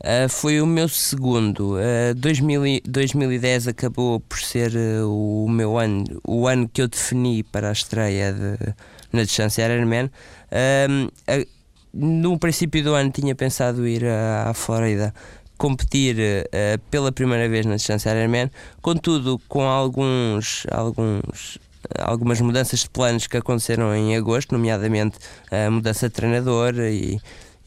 Uh, 0.00 0.28
foi 0.30 0.60
o 0.62 0.66
meu 0.66 0.88
segundo. 0.88 1.76
Uh, 1.76 2.14
2000, 2.16 2.80
2010 2.86 3.68
acabou 3.68 4.18
por 4.20 4.38
ser 4.38 4.72
uh, 4.74 5.06
o 5.06 5.48
meu 5.48 5.78
ano, 5.78 6.04
o 6.26 6.48
ano 6.48 6.66
que 6.68 6.80
eu 6.80 6.88
defini 6.88 7.42
para 7.42 7.68
a 7.68 7.72
estreia 7.72 8.32
de, 8.32 8.74
na 9.12 9.24
distância 9.24 9.62
Ironman. 9.62 10.06
Uh, 10.50 11.46
no 11.92 12.38
princípio 12.38 12.82
do 12.82 12.94
ano 12.94 13.10
tinha 13.10 13.34
pensado 13.34 13.86
ir 13.86 14.06
à, 14.06 14.50
à 14.50 14.54
Flórida 14.54 15.12
competir 15.58 16.16
uh, 16.16 16.78
pela 16.90 17.12
primeira 17.12 17.46
vez 17.46 17.66
na 17.66 17.76
distância 17.76 18.10
Ironman, 18.10 18.50
contudo 18.80 19.38
com 19.48 19.64
alguns, 19.64 20.66
alguns 20.70 21.58
algumas 21.98 22.40
mudanças 22.40 22.80
de 22.80 22.90
planos 22.90 23.26
que 23.26 23.36
aconteceram 23.36 23.94
em 23.94 24.16
agosto, 24.16 24.52
nomeadamente 24.52 25.18
a 25.50 25.70
mudança 25.70 26.08
de 26.08 26.14
treinador 26.14 26.74
e, 26.78 27.20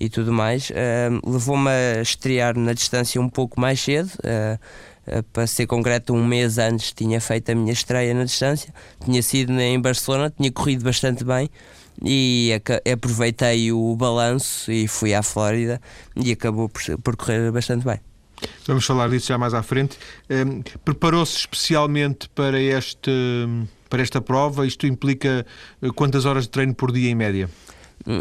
e 0.04 0.10
tudo 0.10 0.34
mais, 0.34 0.70
uh, 0.70 1.32
levou-me 1.32 1.70
a 1.70 2.02
estrear 2.02 2.58
na 2.58 2.74
distância 2.74 3.22
um 3.22 3.30
pouco 3.30 3.60
mais 3.60 3.80
cedo. 3.80 4.10
Uh, 4.20 4.60
para 5.34 5.46
ser 5.46 5.68
concreto, 5.68 6.14
um 6.14 6.26
mês 6.26 6.58
antes 6.58 6.94
tinha 6.94 7.20
feito 7.20 7.52
a 7.52 7.56
minha 7.56 7.74
estreia 7.74 8.14
na 8.14 8.24
distância, 8.24 8.74
tinha 9.04 9.22
sido 9.22 9.52
em 9.60 9.80
Barcelona, 9.80 10.34
tinha 10.36 10.50
corrido 10.50 10.86
bastante 10.86 11.26
bem 11.26 11.50
e 12.02 12.52
aproveitei 12.92 13.72
o 13.74 13.96
balanço 13.98 14.72
e 14.72 14.88
fui 14.88 15.14
à 15.14 15.22
Flórida 15.22 15.82
e 16.16 16.32
acabou 16.32 16.70
por, 16.70 16.82
por 17.00 17.18
correr 17.18 17.52
bastante 17.52 17.86
bem. 17.86 18.00
Vamos 18.66 18.86
falar 18.86 19.10
disso 19.10 19.28
já 19.28 19.38
mais 19.38 19.54
à 19.54 19.62
frente. 19.62 19.98
Um, 20.30 20.62
Preparou-se 20.86 21.38
especialmente 21.38 22.30
para 22.30 22.60
este 22.60 23.12
para 23.90 24.02
esta 24.02 24.20
prova? 24.20 24.66
Isto 24.66 24.88
implica 24.88 25.46
eh, 25.80 25.90
quantas 25.94 26.26
horas 26.26 26.46
de 26.46 26.50
treino 26.50 26.74
por 26.74 26.92
dia 26.92 27.12
em 27.12 27.16
média? 27.16 27.48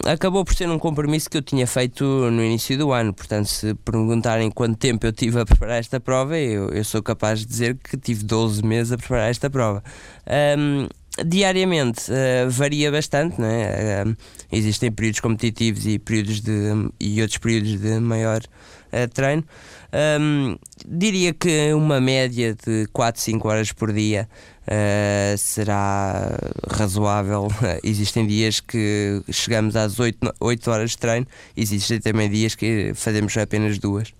Acabou 0.06 0.44
por 0.44 0.54
ser 0.54 0.68
um 0.68 0.78
compromisso 0.78 1.28
que 1.28 1.36
eu 1.36 1.42
tinha 1.42 1.66
feito 1.66 2.04
no 2.04 2.42
início 2.44 2.78
do 2.78 2.92
ano, 2.92 3.12
portanto, 3.12 3.46
se 3.46 3.74
perguntarem 3.74 4.50
quanto 4.50 4.76
tempo 4.76 5.04
eu 5.06 5.12
tive 5.12 5.40
a 5.40 5.44
preparar 5.44 5.78
esta 5.78 5.98
prova, 5.98 6.38
eu, 6.38 6.68
eu 6.70 6.84
sou 6.84 7.02
capaz 7.02 7.40
de 7.40 7.46
dizer 7.46 7.76
que 7.76 7.96
tive 7.96 8.22
12 8.24 8.64
meses 8.64 8.92
a 8.92 8.96
preparar 8.96 9.30
esta 9.30 9.50
prova. 9.50 9.82
Um, 10.56 10.86
diariamente 11.24 12.10
uh, 12.10 12.50
varia 12.50 12.90
bastante? 12.90 13.36
Uh, 13.40 14.16
existem 14.50 14.90
períodos 14.90 15.20
competitivos 15.20 15.86
e 15.86 15.98
períodos 15.98 16.40
de 16.40 16.52
e 16.98 17.20
outros 17.20 17.38
períodos 17.38 17.80
de 17.80 18.00
maior 18.00 18.40
uh, 18.40 19.08
treino. 19.12 19.44
Um, 20.20 20.56
diria 20.86 21.34
que 21.34 21.72
uma 21.74 22.00
média 22.00 22.54
de 22.54 22.86
4, 22.92 23.20
5 23.20 23.48
horas 23.48 23.72
por 23.72 23.92
dia 23.92 24.28
será 25.36 26.38
razoável. 26.70 27.48
Existem 27.82 28.26
dias 28.26 28.60
que 28.60 29.20
chegamos 29.30 29.76
às 29.76 30.00
8, 30.00 30.34
8 30.40 30.70
horas 30.70 30.90
de 30.92 30.98
treino, 30.98 31.26
existem 31.56 32.00
também 32.00 32.30
dias 32.30 32.54
que 32.54 32.92
fazemos 32.94 33.36
apenas 33.36 33.78
duas 33.78 34.14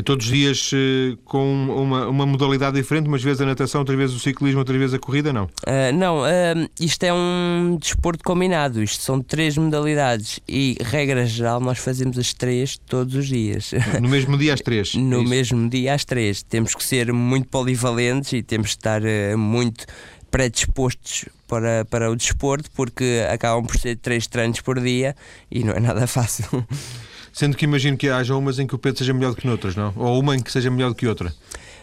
todos 0.00 0.24
os 0.24 0.32
dias 0.32 0.70
eh, 0.72 1.16
com 1.24 1.66
uma, 1.66 2.08
uma 2.08 2.24
modalidade 2.24 2.76
diferente, 2.76 3.08
umas 3.08 3.22
vezes 3.22 3.42
a 3.42 3.46
natação, 3.46 3.80
outras 3.80 3.98
vezes 3.98 4.16
o 4.16 4.18
ciclismo, 4.18 4.60
outras 4.60 4.78
vezes 4.78 4.94
a 4.94 4.98
corrida, 4.98 5.32
não? 5.32 5.44
Uh, 5.44 5.92
não, 5.94 6.20
uh, 6.20 6.68
isto 6.80 7.02
é 7.04 7.12
um 7.12 7.76
desporto 7.78 8.24
combinado, 8.24 8.82
isto 8.82 9.02
são 9.02 9.20
três 9.20 9.58
modalidades 9.58 10.40
e, 10.48 10.76
regra 10.80 11.26
geral, 11.26 11.60
nós 11.60 11.78
fazemos 11.78 12.16
as 12.18 12.32
três 12.32 12.78
todos 12.86 13.14
os 13.14 13.26
dias. 13.26 13.72
No 14.00 14.08
mesmo 14.08 14.38
dia 14.38 14.54
às 14.54 14.60
três? 14.60 14.94
no 14.96 15.20
é 15.20 15.24
mesmo 15.24 15.68
dia 15.68 15.94
às 15.94 16.04
três. 16.04 16.42
Temos 16.42 16.74
que 16.74 16.82
ser 16.82 17.12
muito 17.12 17.48
polivalentes 17.48 18.32
e 18.32 18.42
temos 18.42 18.68
que 18.68 18.76
estar 18.76 19.02
uh, 19.02 19.36
muito 19.36 19.84
predispostos 20.30 21.26
para, 21.46 21.84
para 21.84 22.10
o 22.10 22.16
desporto, 22.16 22.70
porque 22.74 23.22
acabam 23.30 23.66
por 23.66 23.76
ser 23.76 23.96
três 23.96 24.26
treinos 24.26 24.62
por 24.62 24.80
dia 24.80 25.14
e 25.50 25.62
não 25.62 25.74
é 25.74 25.80
nada 25.80 26.06
fácil. 26.08 26.66
Sendo 27.32 27.56
que 27.56 27.64
imagino 27.64 27.96
que 27.96 28.08
haja 28.08 28.36
umas 28.36 28.58
em 28.58 28.66
que 28.66 28.74
o 28.74 28.78
Pedro 28.78 28.98
seja 28.98 29.14
melhor 29.14 29.30
do 29.30 29.36
que 29.36 29.46
noutras, 29.46 29.74
não? 29.74 29.92
Ou 29.96 30.20
uma 30.20 30.36
em 30.36 30.42
que 30.42 30.52
seja 30.52 30.70
melhor 30.70 30.90
do 30.90 30.94
que 30.94 31.06
outra. 31.06 31.32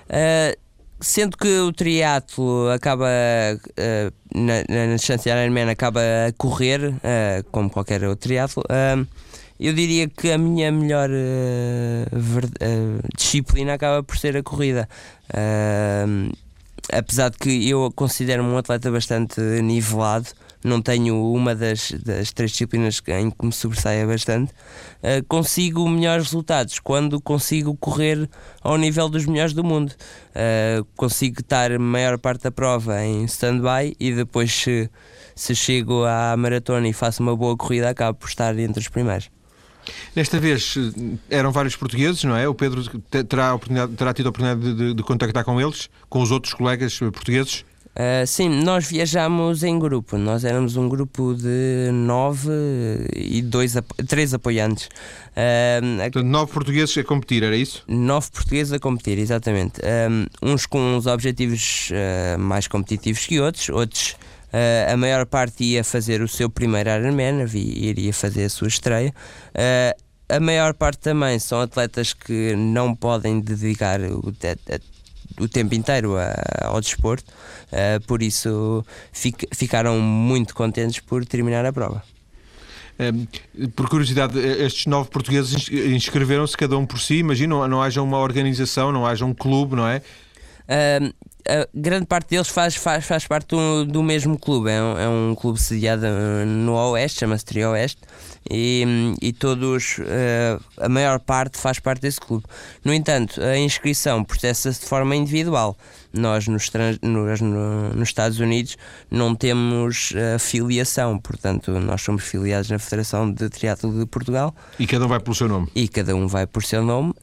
Uh, 0.09 0.55
sendo 0.99 1.35
que 1.37 1.59
o 1.59 1.73
triatlo 1.73 2.69
acaba 2.69 3.07
uh, 3.07 4.13
na, 4.39 4.63
na 4.87 4.95
distância 4.95 5.31
Ironman 5.31 5.69
acaba 5.69 6.01
a 6.27 6.33
correr, 6.37 6.89
uh, 6.89 7.43
como 7.51 7.69
qualquer 7.69 8.03
outro 8.03 8.27
triatlo, 8.27 8.63
eu 9.59 9.73
diria 9.73 10.07
que 10.07 10.31
a 10.31 10.37
minha 10.37 10.71
melhor 10.71 11.09
disciplina 13.17 13.73
acaba 13.73 14.01
por 14.01 14.17
ser 14.17 14.37
a 14.37 14.43
corrida. 14.43 14.87
apesar 16.93 17.29
de 17.29 17.37
que 17.37 17.69
eu 17.69 17.91
considero-me 17.93 18.49
um 18.49 18.57
atleta 18.57 18.89
bastante 18.89 19.41
nivelado, 19.61 20.29
não 20.63 20.81
tenho 20.81 21.15
uma 21.33 21.55
das, 21.55 21.91
das 21.91 22.31
três 22.31 22.51
disciplinas 22.51 23.01
em 23.07 23.29
que 23.29 23.45
me 23.45 23.51
sobressaia 23.51 24.05
bastante, 24.05 24.51
uh, 24.51 25.23
consigo 25.27 25.87
melhores 25.87 26.25
resultados 26.25 26.79
quando 26.79 27.21
consigo 27.21 27.75
correr 27.77 28.29
ao 28.61 28.77
nível 28.77 29.07
dos 29.09 29.25
melhores 29.25 29.53
do 29.53 29.63
mundo. 29.63 29.93
Uh, 30.29 30.85
consigo 30.95 31.41
estar 31.41 31.71
a 31.71 31.79
maior 31.79 32.17
parte 32.17 32.43
da 32.43 32.51
prova 32.51 33.03
em 33.03 33.23
stand-by 33.25 33.95
e 33.99 34.11
depois, 34.13 34.53
se, 34.53 34.89
se 35.35 35.55
chego 35.55 36.03
à 36.05 36.35
maratona 36.37 36.87
e 36.87 36.93
faço 36.93 37.23
uma 37.23 37.35
boa 37.35 37.55
corrida, 37.55 37.89
acabo 37.89 38.17
por 38.17 38.27
estar 38.27 38.57
entre 38.59 38.79
os 38.79 38.87
primeiros. 38.87 39.29
Desta 40.13 40.39
vez 40.39 40.75
eh, 40.77 41.17
eram 41.37 41.51
vários 41.51 41.75
portugueses, 41.75 42.23
não 42.23 42.35
é? 42.35 42.47
O 42.47 42.53
Pedro 42.53 42.83
terá, 43.27 43.57
terá 43.97 44.13
tido 44.13 44.27
a 44.27 44.29
oportunidade 44.29 44.61
de, 44.61 44.75
de, 44.75 44.93
de 44.93 45.03
contactar 45.03 45.43
com 45.43 45.59
eles, 45.59 45.89
com 46.09 46.21
os 46.21 46.31
outros 46.31 46.53
colegas 46.53 46.99
portugueses? 46.99 47.65
Uh, 47.95 48.25
sim, 48.25 48.47
nós 48.47 48.87
viajámos 48.87 49.63
em 49.63 49.77
grupo. 49.77 50.17
Nós 50.17 50.45
éramos 50.45 50.77
um 50.77 50.87
grupo 50.87 51.33
de 51.33 51.89
nove 51.91 52.49
e 53.15 53.41
dois, 53.41 53.75
três 54.07 54.33
apoiantes. 54.33 54.85
Uh, 55.31 55.97
Portanto, 55.97 56.23
nove 56.23 56.51
portugueses 56.51 56.97
a 56.97 57.03
competir, 57.03 57.43
era 57.43 57.57
isso? 57.57 57.83
Nove 57.87 58.31
portugueses 58.31 58.71
a 58.71 58.79
competir, 58.79 59.17
exatamente. 59.17 59.81
Um, 59.81 60.25
uns 60.41 60.65
com 60.65 60.79
uns 60.79 61.07
objetivos 61.07 61.89
uh, 61.91 62.39
mais 62.39 62.67
competitivos 62.67 63.25
que 63.25 63.39
outros, 63.39 63.69
outros. 63.69 64.15
a 64.91 64.97
maior 64.97 65.25
parte 65.25 65.63
ia 65.63 65.83
fazer 65.83 66.21
o 66.21 66.27
seu 66.27 66.49
primeiro 66.49 66.89
Ironman, 66.89 67.45
iria 67.53 68.13
fazer 68.13 68.45
a 68.45 68.49
sua 68.49 68.67
estreia 68.67 69.13
a 70.29 70.39
maior 70.39 70.75
parte 70.75 70.99
também 70.99 71.39
são 71.39 71.59
atletas 71.59 72.13
que 72.13 72.55
não 72.55 72.95
podem 72.95 73.39
dedicar 73.39 73.99
o, 74.01 74.31
o 75.39 75.47
tempo 75.47 75.75
inteiro 75.75 76.15
ao 76.61 76.79
desporto, 76.81 77.31
uh, 77.71 78.05
por 78.05 78.21
isso 78.21 78.85
fic, 79.11 79.47
ficaram 79.53 79.99
muito 79.99 80.55
contentes 80.55 80.99
por 80.99 81.25
terminar 81.25 81.65
a 81.65 81.73
prova. 81.73 82.03
Um, 82.99 83.69
por 83.69 83.87
curiosidade, 83.87 84.37
estes 84.37 84.85
nove 84.85 85.09
portugueses 85.09 85.69
inscreveram-se 85.69 86.57
cada 86.57 86.77
um 86.77 86.85
por 86.85 86.99
si. 86.99 87.15
Imagino, 87.15 87.59
não, 87.59 87.67
não 87.67 87.81
haja 87.81 88.01
uma 88.01 88.17
organização, 88.17 88.91
não 88.91 89.05
haja 89.05 89.23
um 89.25 89.33
clube, 89.33 89.75
não 89.75 89.87
é? 89.87 90.01
Uh, 90.67 91.13
a 91.47 91.67
grande 91.73 92.05
parte 92.05 92.29
deles 92.29 92.49
faz, 92.49 92.75
faz, 92.75 93.05
faz 93.05 93.25
parte 93.25 93.47
do, 93.47 93.85
do 93.85 94.03
mesmo 94.03 94.37
clube. 94.37 94.69
É 94.69 94.81
um, 94.81 94.97
é 94.99 95.09
um 95.09 95.35
clube 95.35 95.59
sediado 95.59 96.05
no 96.45 96.73
Oeste, 96.73 97.19
chama-se 97.21 97.45
Trio 97.45 97.71
Oeste, 97.71 98.01
e, 98.49 99.15
e 99.21 99.31
todos, 99.31 99.97
uh, 99.99 100.63
a 100.77 100.89
maior 100.89 101.19
parte 101.19 101.57
faz 101.57 101.79
parte 101.79 102.01
desse 102.01 102.19
clube. 102.19 102.45
No 102.83 102.93
entanto, 102.93 103.41
a 103.41 103.57
inscrição 103.57 104.23
processa-se 104.23 104.81
de 104.81 104.85
forma 104.87 105.15
individual. 105.15 105.77
Nós, 106.11 106.47
nos, 106.47 106.71
nos, 107.01 107.41
nos 107.41 108.09
Estados 108.09 108.39
Unidos, 108.39 108.77
não 109.11 109.35
temos 109.35 110.11
uh, 110.11 110.39
filiação, 110.39 111.19
portanto, 111.19 111.71
nós 111.79 112.01
somos 112.01 112.23
filiados 112.23 112.69
na 112.69 112.79
Federação 112.79 113.31
de 113.31 113.47
Triatlo 113.49 113.97
de 113.99 114.05
Portugal. 114.05 114.55
E 114.79 114.87
cada 114.87 115.05
um 115.05 115.07
vai 115.07 115.19
pelo 115.19 115.35
seu 115.35 115.47
nome? 115.47 115.67
E 115.75 115.87
cada 115.87 116.15
um 116.15 116.27
vai 116.27 116.47
por 116.47 116.63
seu 116.63 116.83
nome. 116.83 117.13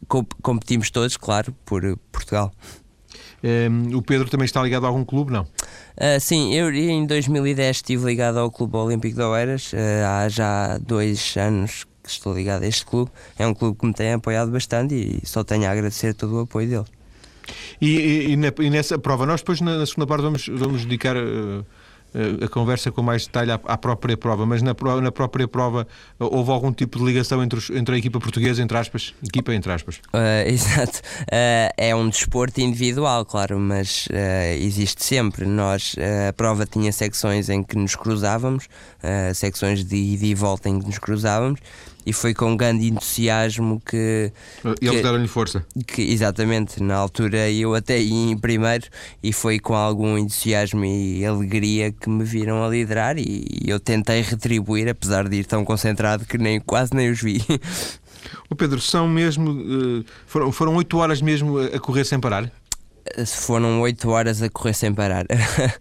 Competimos 0.41 0.91
todos, 0.91 1.17
claro, 1.17 1.53
por 1.65 1.99
Portugal. 2.13 2.53
Um, 3.43 3.97
o 3.97 4.03
Pedro 4.03 4.29
também 4.29 4.45
está 4.45 4.63
ligado 4.63 4.85
a 4.85 4.89
algum 4.89 5.05
clube, 5.05 5.33
não? 5.33 5.43
Uh, 5.43 6.21
sim, 6.21 6.55
eu 6.55 6.73
em 6.73 7.07
2010 7.07 7.77
estive 7.77 8.05
ligado 8.05 8.39
ao 8.39 8.51
Clube 8.51 8.77
Olímpico 8.77 9.17
de 9.17 9.23
Oeiras, 9.23 9.73
uh, 9.73 9.77
há 10.07 10.29
já 10.29 10.79
dois 10.79 11.37
anos 11.37 11.85
que 12.03 12.11
estou 12.11 12.35
ligado 12.35 12.63
a 12.63 12.67
este 12.67 12.85
clube. 12.85 13.11
É 13.39 13.47
um 13.47 13.55
clube 13.55 13.79
que 13.79 13.87
me 13.87 13.93
tem 13.93 14.13
apoiado 14.13 14.51
bastante 14.51 14.95
e 14.95 15.27
só 15.27 15.45
tenho 15.45 15.67
a 15.67 15.71
agradecer 15.71 16.15
todo 16.15 16.37
o 16.37 16.41
apoio 16.41 16.69
dele. 16.69 16.85
E, 17.81 17.97
e, 17.97 18.31
e, 18.33 18.37
na, 18.37 18.53
e 18.59 18.71
nessa 18.71 18.99
prova, 18.99 19.27
nós 19.27 19.41
depois 19.41 19.61
na, 19.61 19.79
na, 19.79 19.87
segunda 19.87 20.07
parte 20.07 20.23
vamos, 20.23 20.49
vamos 20.49 20.85
dedicar. 20.85 21.17
Uh 21.17 21.65
a 22.43 22.49
conversa 22.49 22.91
com 22.91 23.03
mais 23.03 23.27
detalhe 23.27 23.51
à, 23.51 23.61
à 23.65 23.77
própria 23.77 24.17
prova, 24.17 24.47
mas 24.47 24.63
na, 24.63 24.75
na, 25.03 25.13
própria 25.13 25.47
prova 25.47 25.87
eh, 26.19 26.25
houve 26.25 26.51
algum 26.51 26.73
tipo 26.73 26.99
de 26.99 27.05
ligação 27.05 27.43
entre, 27.43 27.59
os, 27.59 27.71
entre 27.71 27.95
a 27.95 27.99
equipa 27.99 28.19
portuguesa, 28.19 28.63
entre 28.63 28.77
aspas, 28.77 29.15
equipa 29.23 29.55
entre 29.55 29.73
aspas? 29.73 29.97
Uh, 30.15 30.49
exato. 30.49 31.01
Uh, 31.23 31.73
é 31.77 31.95
um 31.95 32.09
desporto 32.09 32.61
individual, 32.61 33.25
claro, 33.25 33.59
mas 33.59 34.07
uh, 34.07 34.57
existe 34.59 35.05
sempre. 35.05 35.45
Nós, 35.45 35.95
a 36.29 36.33
prova 36.33 36.67
tinha 36.67 36.93
secções 36.93 37.49
em 37.49 37.63
que 37.63 37.77
nos 37.77 37.95
cruzávamos, 37.95 38.69
secções 39.35 39.85
de 39.85 39.97
ida 39.97 40.27
e 40.27 40.35
volta 40.35 40.69
em 40.69 40.79
que 40.79 40.87
nos 40.87 40.99
cruzávamos 40.99 41.61
e 42.07 42.13
foi 42.13 42.33
com 42.33 42.57
grande 42.57 42.87
entusiasmo 42.87 43.83
que. 43.85 44.33
E 44.81 44.87
eles 44.87 45.03
deram-lhe 45.03 45.27
força. 45.27 45.67
Que, 45.87 46.03
exatamente, 46.03 46.81
na 46.81 46.95
altura 46.95 47.51
eu 47.51 47.75
até 47.75 48.01
ia 48.01 48.31
em 48.31 48.39
primeiro 48.39 48.87
e 49.23 49.33
foi 49.33 49.59
com 49.59 49.75
algum 49.75 50.17
entusiasmo 50.17 50.85
e 50.85 51.27
alegria 51.27 51.91
que 51.91 52.09
me 52.09 52.25
viram 52.25 52.65
a 52.65 52.69
liderar 52.69 53.19
e 53.19 53.45
eu 53.67 53.81
tentei 53.81 54.23
retribuir, 54.23 54.89
apesar 54.89 55.29
de 55.29 55.39
ir 55.39 55.45
tão 55.45 55.65
concentrado 55.65 56.25
que 56.25 56.39
nem, 56.39 56.61
quase 56.61 56.95
nem 56.95 57.11
os 57.11 57.21
vi. 57.21 57.43
O 58.51 58.57
Pedro, 58.57 58.81
são 58.81 59.09
mesmo. 59.09 60.03
Eh, 60.03 60.05
foram, 60.27 60.75
8 60.75 60.99
horas 60.99 61.23
mesmo 61.23 61.59
a 61.59 61.79
correr 61.79 62.05
sem 62.05 62.19
parar? 62.19 62.51
Foram 63.27 63.81
8 63.81 64.09
horas 64.09 64.43
a 64.43 64.49
correr 64.49 64.75
sem 64.75 64.93
parar. 64.93 65.25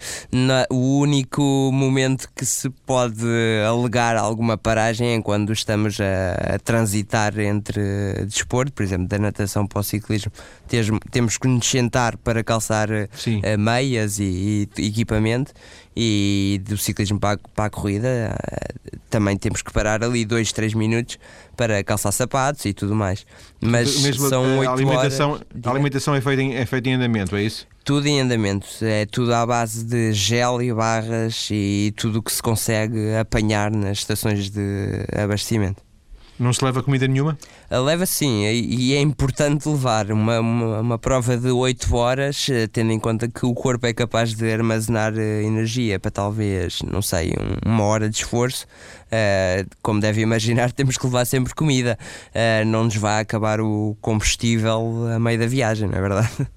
o 0.70 1.00
único 1.00 1.42
momento 1.74 2.30
que 2.36 2.46
se 2.46 2.70
pode 2.70 3.26
alegar 3.68 4.18
alguma 4.18 4.58
paragem 4.58 5.16
é 5.16 5.22
quando 5.22 5.52
estamos 5.54 6.00
a, 6.00 6.56
a 6.56 6.60
transitar 6.60 7.38
entre 7.40 7.82
desporto, 8.26 8.74
por 8.74 8.84
exemplo, 8.84 9.08
da 9.08 9.18
natação 9.18 9.66
para 9.68 9.80
o 9.80 9.84
ciclismo, 9.84 10.32
temos 11.12 11.38
que 11.38 11.48
nos 11.48 11.66
sentar 11.68 12.18
para 12.18 12.44
calçar 12.44 12.90
Sim. 13.14 13.42
Eh, 13.44 13.58
meias 13.58 14.20
e, 14.20 14.70
e 14.78 14.88
equipamento 14.88 15.54
e 15.96 16.62
do 16.68 16.78
ciclismo 16.78 17.20
para 17.20 17.36
a, 17.36 17.50
para 17.56 17.66
a 17.66 17.70
corrida 17.70 18.08
eh, 18.08 18.98
também 19.10 19.38
temos 19.38 19.62
que 19.62 19.72
parar 19.72 20.04
ali 20.04 20.26
2, 20.26 20.52
3 20.52 20.74
minutos 20.74 21.18
para 21.56 21.82
calçar 21.84 22.12
sapatos 22.12 22.66
e 22.66 22.74
tudo 22.74 22.94
mais. 22.94 23.26
Mas 23.62 24.02
Mesmo 24.02 24.28
são 24.28 24.60
8 24.60 24.72
alimentação, 24.72 25.32
horas. 25.32 25.46
A 25.64 25.70
alimentação 25.72 26.16
é 26.16 26.22
feita, 26.22 26.42
em, 26.42 26.56
é 26.56 26.66
feita 26.66 26.90
em 26.90 26.94
andamento, 26.96 27.36
é 27.36 27.44
isso? 27.44 27.66
Tudo 27.86 28.08
em 28.08 28.20
andamento, 28.20 28.68
é 28.82 29.06
tudo 29.06 29.34
à 29.34 29.46
base 29.46 29.86
de 29.86 30.12
gel 30.12 30.62
e 30.62 30.74
barras 30.74 31.48
e 31.52 31.94
tudo 31.96 32.20
o 32.20 32.24
que 32.24 32.32
se 32.32 32.42
consegue 32.42 33.16
apanhar 33.16 33.72
nas 33.72 34.00
estações 34.00 34.50
de 34.50 35.06
abastecimento. 35.16 35.85
Não 36.38 36.52
se 36.52 36.64
leva 36.66 36.84
comida 36.84 37.08
nenhuma? 37.08 37.38
Leva 37.72 38.06
sim, 38.06 38.44
e 38.46 38.94
é 38.94 39.00
importante 39.00 39.70
levar 39.70 40.12
uma, 40.12 40.40
uma, 40.40 40.80
uma, 40.82 41.00
prova 41.00 41.38
de 41.38 41.50
8 41.50 41.96
horas, 41.96 42.48
eh, 42.50 42.68
tendo 42.68 42.92
em 42.92 43.00
conta 43.00 43.30
que 43.30 43.46
o 43.46 43.54
corpo 43.54 43.88
é 43.88 43.94
capaz 43.94 44.34
de 44.34 44.52
armazenar 44.52 45.14
eh, 45.18 45.44
energia 45.44 45.98
para 45.98 46.12
talvez, 46.12 46.80
não 46.82 47.02
sei, 47.02 47.34
uma 47.66 47.84
hora 47.86 48.10
de 48.10 48.18
esforço. 48.18 48.66
Uh, 49.06 49.70
como 49.82 50.02
deve 50.02 50.22
imaginar, 50.22 50.72
temos 50.74 50.98
que 50.98 51.06
levar 51.06 51.24
sempre 51.26 51.54
comida. 51.56 51.98
Não 52.68 52.84
nos 52.84 52.98
vai 52.98 53.22
acabar 53.22 53.62
o 53.62 53.96
combustível 54.02 55.08
a 55.16 55.20
meio 55.20 55.40
da 55.40 55.48
viagem, 55.48 55.88
não 55.88 55.98
é 55.98 56.02
verdade? 56.02 56.48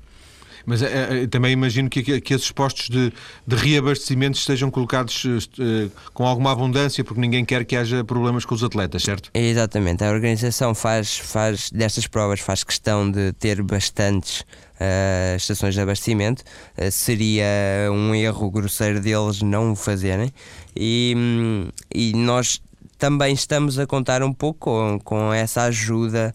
Mas 0.68 0.82
é, 0.82 1.26
também 1.28 1.52
imagino 1.52 1.88
que, 1.88 2.20
que 2.20 2.34
esses 2.34 2.52
postos 2.52 2.90
de, 2.90 3.10
de 3.46 3.56
reabastecimento 3.56 4.37
estejam 4.37 4.70
colocados 4.70 5.25
uh, 5.25 5.90
com 6.12 6.26
alguma 6.26 6.52
abundância, 6.52 7.02
porque 7.02 7.18
ninguém 7.18 7.42
quer 7.42 7.64
que 7.64 7.75
haja 7.75 8.04
problemas 8.04 8.44
com 8.44 8.54
os 8.54 8.62
atletas, 8.62 9.02
certo? 9.02 9.30
Exatamente. 9.32 10.04
A 10.04 10.10
organização 10.10 10.75
faz, 10.75 11.16
faz 11.16 11.70
destas 11.70 12.06
provas 12.06 12.40
faz 12.40 12.62
questão 12.62 13.10
de 13.10 13.32
ter 13.32 13.62
bastantes 13.62 14.40
uh, 14.40 15.37
estações 15.38 15.72
de 15.72 15.80
abastecimento. 15.80 16.44
Uh, 16.76 16.90
seria 16.90 17.46
um 17.90 18.14
erro 18.14 18.50
grosseiro 18.50 19.00
deles 19.00 19.40
não 19.40 19.72
o 19.72 19.75
fazerem. 19.75 20.30
E, 20.76 21.16
e 21.94 22.12
nós 22.12 22.60
também 22.98 23.32
estamos 23.32 23.78
a 23.78 23.87
contar 23.87 24.22
um 24.22 24.34
pouco 24.34 24.58
com, 24.58 25.00
com 25.02 25.32
essa 25.32 25.62
ajuda 25.62 26.34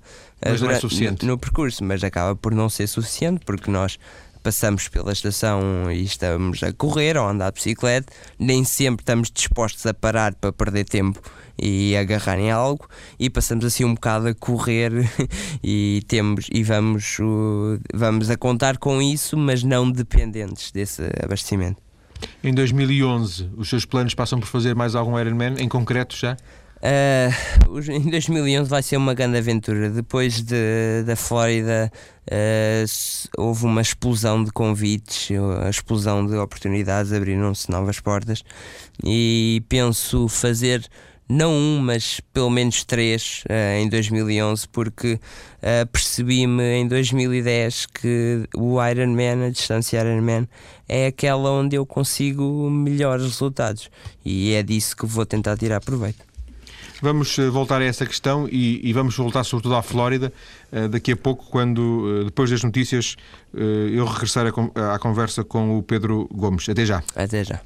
mas 0.51 0.61
não 0.61 0.71
é 0.71 0.79
suficiente. 0.79 1.25
No, 1.25 1.33
no, 1.33 1.37
percurso, 1.37 1.83
mas 1.83 2.03
acaba 2.03 2.35
por 2.35 2.53
não 2.53 2.69
ser 2.69 2.87
suficiente 2.87 3.41
porque 3.45 3.71
nós 3.71 3.97
passamos 4.43 4.89
pela 4.89 5.13
estação 5.13 5.89
e 5.89 6.03
estamos 6.03 6.62
a 6.62 6.73
correr 6.73 7.17
ou 7.17 7.25
a 7.25 7.31
andar 7.31 7.51
de 7.51 7.55
bicicleta, 7.55 8.12
nem 8.38 8.63
sempre 8.65 9.01
estamos 9.01 9.31
dispostos 9.31 9.85
a 9.85 9.93
parar 9.93 10.35
para 10.35 10.51
perder 10.51 10.83
tempo 10.83 11.21
e 11.57 11.95
agarrar 11.95 12.38
em 12.38 12.51
algo 12.51 12.88
e 13.17 13.29
passamos 13.29 13.63
assim 13.63 13.85
um 13.85 13.93
bocado 13.93 14.27
a 14.27 14.33
correr 14.33 14.91
e 15.63 16.03
temos 16.07 16.47
e 16.51 16.62
vamos 16.63 17.17
vamos 17.93 18.29
a 18.29 18.35
contar 18.35 18.77
com 18.77 19.01
isso, 19.01 19.38
mas 19.38 19.63
não 19.63 19.89
dependentes 19.89 20.71
desse 20.71 21.03
abastecimento. 21.23 21.81
Em 22.43 22.53
2011, 22.53 23.51
os 23.57 23.69
seus 23.69 23.85
planos 23.85 24.13
passam 24.13 24.39
por 24.39 24.47
fazer 24.47 24.75
mais 24.75 24.95
algum 24.95 25.17
Ironman 25.19 25.55
em 25.57 25.67
concreto 25.67 26.15
já? 26.15 26.38
Uh, 26.83 27.79
em 27.89 28.09
2011 28.09 28.69
vai 28.69 28.83
ser 28.83 28.97
uma 28.97 29.13
grande 29.13 29.37
aventura. 29.37 29.89
Depois 29.89 30.41
de, 30.41 31.03
da 31.05 31.15
Flórida 31.15 31.89
uh, 32.29 33.41
houve 33.41 33.65
uma 33.65 33.81
explosão 33.81 34.43
de 34.43 34.51
convites, 34.51 35.29
a 35.63 35.69
explosão 35.69 36.25
de 36.25 36.35
oportunidades, 36.35 37.13
abriram-se 37.13 37.71
novas 37.71 38.01
portas 38.01 38.43
e 39.01 39.63
penso 39.69 40.27
fazer 40.27 40.85
não 41.27 41.53
um, 41.53 41.79
mas 41.79 42.19
pelo 42.33 42.49
menos 42.49 42.83
três 42.83 43.43
uh, 43.49 43.81
em 43.81 43.87
2011, 43.87 44.67
porque 44.67 45.13
uh, 45.13 45.87
percebi-me 45.89 46.63
em 46.75 46.87
2010 46.87 47.85
que 47.85 48.47
o 48.53 48.83
Ironman, 48.85 49.45
a 49.45 49.49
distância 49.49 50.01
Ironman, 50.01 50.47
é 50.87 51.07
aquela 51.07 51.49
onde 51.49 51.77
eu 51.77 51.85
consigo 51.85 52.69
melhores 52.69 53.23
resultados 53.23 53.89
e 54.23 54.53
é 54.53 54.61
disso 54.61 54.97
que 54.97 55.05
vou 55.05 55.25
tentar 55.25 55.57
tirar 55.57 55.79
proveito. 55.79 56.32
Vamos 57.03 57.38
eh, 57.38 57.50
voltar 57.50 57.81
a 57.81 57.83
essa 57.83 58.05
questão 58.05 58.48
e, 58.50 58.79
e 58.81 58.93
vamos 58.93 59.17
voltar 59.17 59.43
sobretudo 59.43 59.75
à 59.75 59.83
Flórida 59.83 60.31
uh, 60.72 60.88
daqui 60.88 61.12
a 61.12 61.17
pouco, 61.17 61.45
quando, 61.51 61.79
uh, 61.79 62.24
depois 62.24 62.50
das 62.50 62.63
notícias, 62.63 63.17
eu 63.53 64.05
regressar 64.05 64.48
à 64.48 64.98
conversa 64.98 65.43
com 65.43 65.77
o 65.77 65.83
Pedro 65.83 66.29
Gomes. 66.33 66.67
Até 66.69 66.86
já. 66.86 67.03
Até 67.13 67.43
já. 67.43 67.60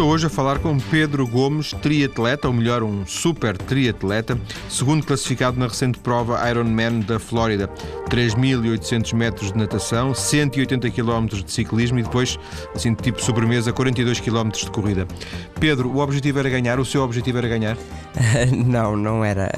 Estou 0.00 0.14
hoje 0.14 0.28
a 0.28 0.30
falar 0.30 0.60
com 0.60 0.78
Pedro 0.78 1.26
Gomes, 1.26 1.74
triatleta, 1.74 2.48
ou 2.48 2.54
melhor, 2.54 2.82
um 2.82 3.04
super 3.04 3.54
triatleta, 3.58 4.40
segundo 4.66 5.04
classificado 5.04 5.60
na 5.60 5.66
recente 5.66 5.98
prova 5.98 6.40
Ironman 6.48 7.00
da 7.00 7.18
Flórida. 7.18 7.68
3.800 8.08 9.12
metros 9.12 9.52
de 9.52 9.58
natação, 9.58 10.14
180 10.14 10.90
km 10.90 11.26
de 11.26 11.52
ciclismo 11.52 11.98
e 11.98 12.02
depois, 12.02 12.38
assim, 12.74 12.94
tipo 12.94 13.22
sobremesa, 13.22 13.74
42 13.74 14.20
km 14.20 14.48
de 14.48 14.70
corrida. 14.70 15.06
Pedro, 15.60 15.90
o 15.90 15.98
objetivo 15.98 16.38
era 16.38 16.48
ganhar? 16.48 16.80
O 16.80 16.84
seu 16.86 17.02
objetivo 17.02 17.36
era 17.36 17.48
ganhar? 17.48 17.76
não, 18.66 18.96
não 18.96 19.22
era. 19.22 19.52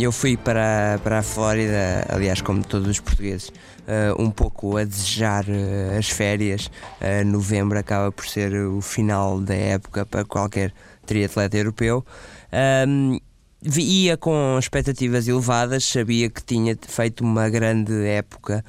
eu 0.00 0.10
fui 0.10 0.36
para, 0.36 0.98
para 1.04 1.20
a 1.20 1.22
Flórida, 1.22 2.04
aliás, 2.08 2.40
como 2.40 2.64
todos 2.64 2.88
os 2.88 2.98
portugueses, 2.98 3.52
uh, 3.88 4.20
um 4.22 4.30
pouco 4.30 4.76
a 4.76 4.84
desejar 4.84 5.44
uh, 5.44 5.98
as 5.98 6.08
férias. 6.10 6.70
Uh, 7.00 7.24
novembro 7.24 7.78
acaba 7.78 8.12
por 8.12 8.26
ser 8.26 8.54
o 8.54 8.80
final 8.80 9.40
da 9.40 9.54
época 9.54 10.04
para 10.04 10.24
qualquer 10.24 10.72
triatleta 11.06 11.56
europeu. 11.56 12.04
Um, 12.86 13.18
ia 13.76 14.16
com 14.16 14.56
expectativas 14.58 15.26
elevadas, 15.26 15.84
sabia 15.84 16.30
que 16.30 16.44
tinha 16.44 16.76
feito 16.80 17.24
uma 17.24 17.48
grande 17.48 18.06
época, 18.06 18.64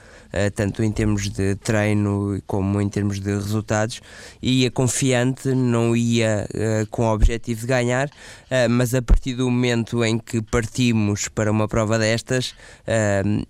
tanto 0.56 0.84
em 0.84 0.92
termos 0.92 1.30
de 1.30 1.56
treino 1.56 2.42
como 2.46 2.80
em 2.82 2.90
termos 2.90 3.20
de 3.20 3.30
resultados, 3.30 4.02
ia 4.42 4.70
confiante, 4.70 5.50
não 5.50 5.96
ia 5.96 6.48
uh, 6.54 6.88
com 6.88 7.04
o 7.04 7.14
objetivo 7.14 7.62
de 7.62 7.68
ganhar, 7.68 8.08
uh, 8.08 8.70
mas 8.70 8.94
a 8.94 9.02
partir 9.02 9.34
do 9.34 9.50
momento 9.50 10.04
em 10.04 10.18
que 10.18 10.42
partimos 10.42 11.28
para 11.28 11.52
uma 11.52 11.68
prova 11.68 11.98
destas, 11.98 12.54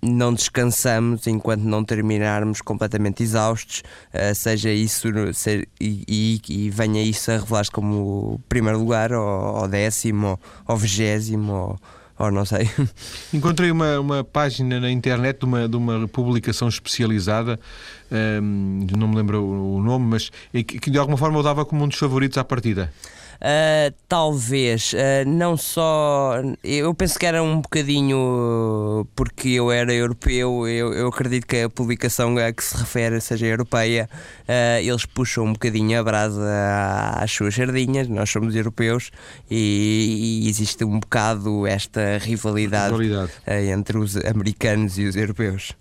não 0.02 0.34
descansamos 0.34 1.26
enquanto 1.28 1.62
não 1.62 1.84
terminarmos 1.84 2.62
completamente 2.62 3.24
exaustos, 3.24 3.84
seja 4.36 4.72
isso 4.72 5.08
ser, 5.34 5.68
e, 5.80 6.42
e, 6.48 6.70
venha 6.70 7.02
isso 7.02 7.32
a 7.32 7.38
revelar-se 7.38 7.72
como 7.72 8.40
primeiro 8.50 8.80
lugar, 8.80 9.14
ou, 9.14 9.62
ou 9.62 9.68
décimo, 9.68 10.40
ou, 10.68 10.78
vigésimo 10.78 11.54
ou, 11.54 11.80
ou 12.20 12.30
não 12.30 12.46
sei. 12.46 12.70
Encontrei 13.34 13.72
uma, 13.72 14.00
uma 14.00 14.24
página 14.24 14.80
na 14.80 14.92
internet 14.92 15.40
de 15.40 15.46
uma, 15.46 15.68
de 15.68 15.76
uma 15.78 16.08
publicação 16.08 16.68
especializada, 16.68 17.60
um, 18.12 18.86
não 18.96 19.08
me 19.08 19.16
lembro 19.16 19.44
o 19.44 19.82
nome, 19.82 20.06
mas 20.06 20.32
que, 20.52 20.64
que 20.64 20.92
de 20.92 20.98
alguma 20.98 21.18
forma 21.18 21.40
eu 21.40 21.44
dava 21.44 21.66
como 21.66 21.84
um 21.84 21.88
dos 21.88 21.98
favoritos 21.98 22.38
à 22.38 22.44
partida. 22.44 22.92
Uh, 23.40 23.96
talvez, 24.10 24.92
uh, 24.92 25.26
não 25.26 25.56
só. 25.56 26.34
Eu 26.62 26.94
penso 26.94 27.18
que 27.18 27.26
era 27.26 27.42
um 27.42 27.62
bocadinho 27.62 29.08
porque 29.16 29.50
eu 29.50 29.72
era 29.72 29.94
europeu, 29.94 30.68
eu, 30.68 30.94
eu 30.94 31.08
acredito 31.08 31.48
que 31.48 31.62
a 31.62 31.70
publicação 31.70 32.38
a 32.38 32.52
que 32.52 32.62
se 32.62 32.76
refere 32.76 33.22
seja 33.22 33.46
europeia, 33.46 34.10
uh, 34.44 34.82
eles 34.82 35.06
puxam 35.06 35.46
um 35.46 35.54
bocadinho 35.54 35.98
a 35.98 36.04
brasa 36.04 37.14
às 37.16 37.32
suas 37.32 37.56
sardinhas, 37.56 38.10
nós 38.10 38.30
somos 38.30 38.58
europeus 38.58 39.10
e, 39.50 40.44
e 40.44 40.50
existe 40.50 40.84
um 40.84 41.00
bocado 41.00 41.66
esta 41.66 42.18
rivalidade, 42.18 42.92
rivalidade. 42.94 43.32
entre 43.72 43.98
os 43.98 44.18
americanos 44.18 44.98
e 44.98 45.06
os 45.06 45.16
europeus 45.16 45.74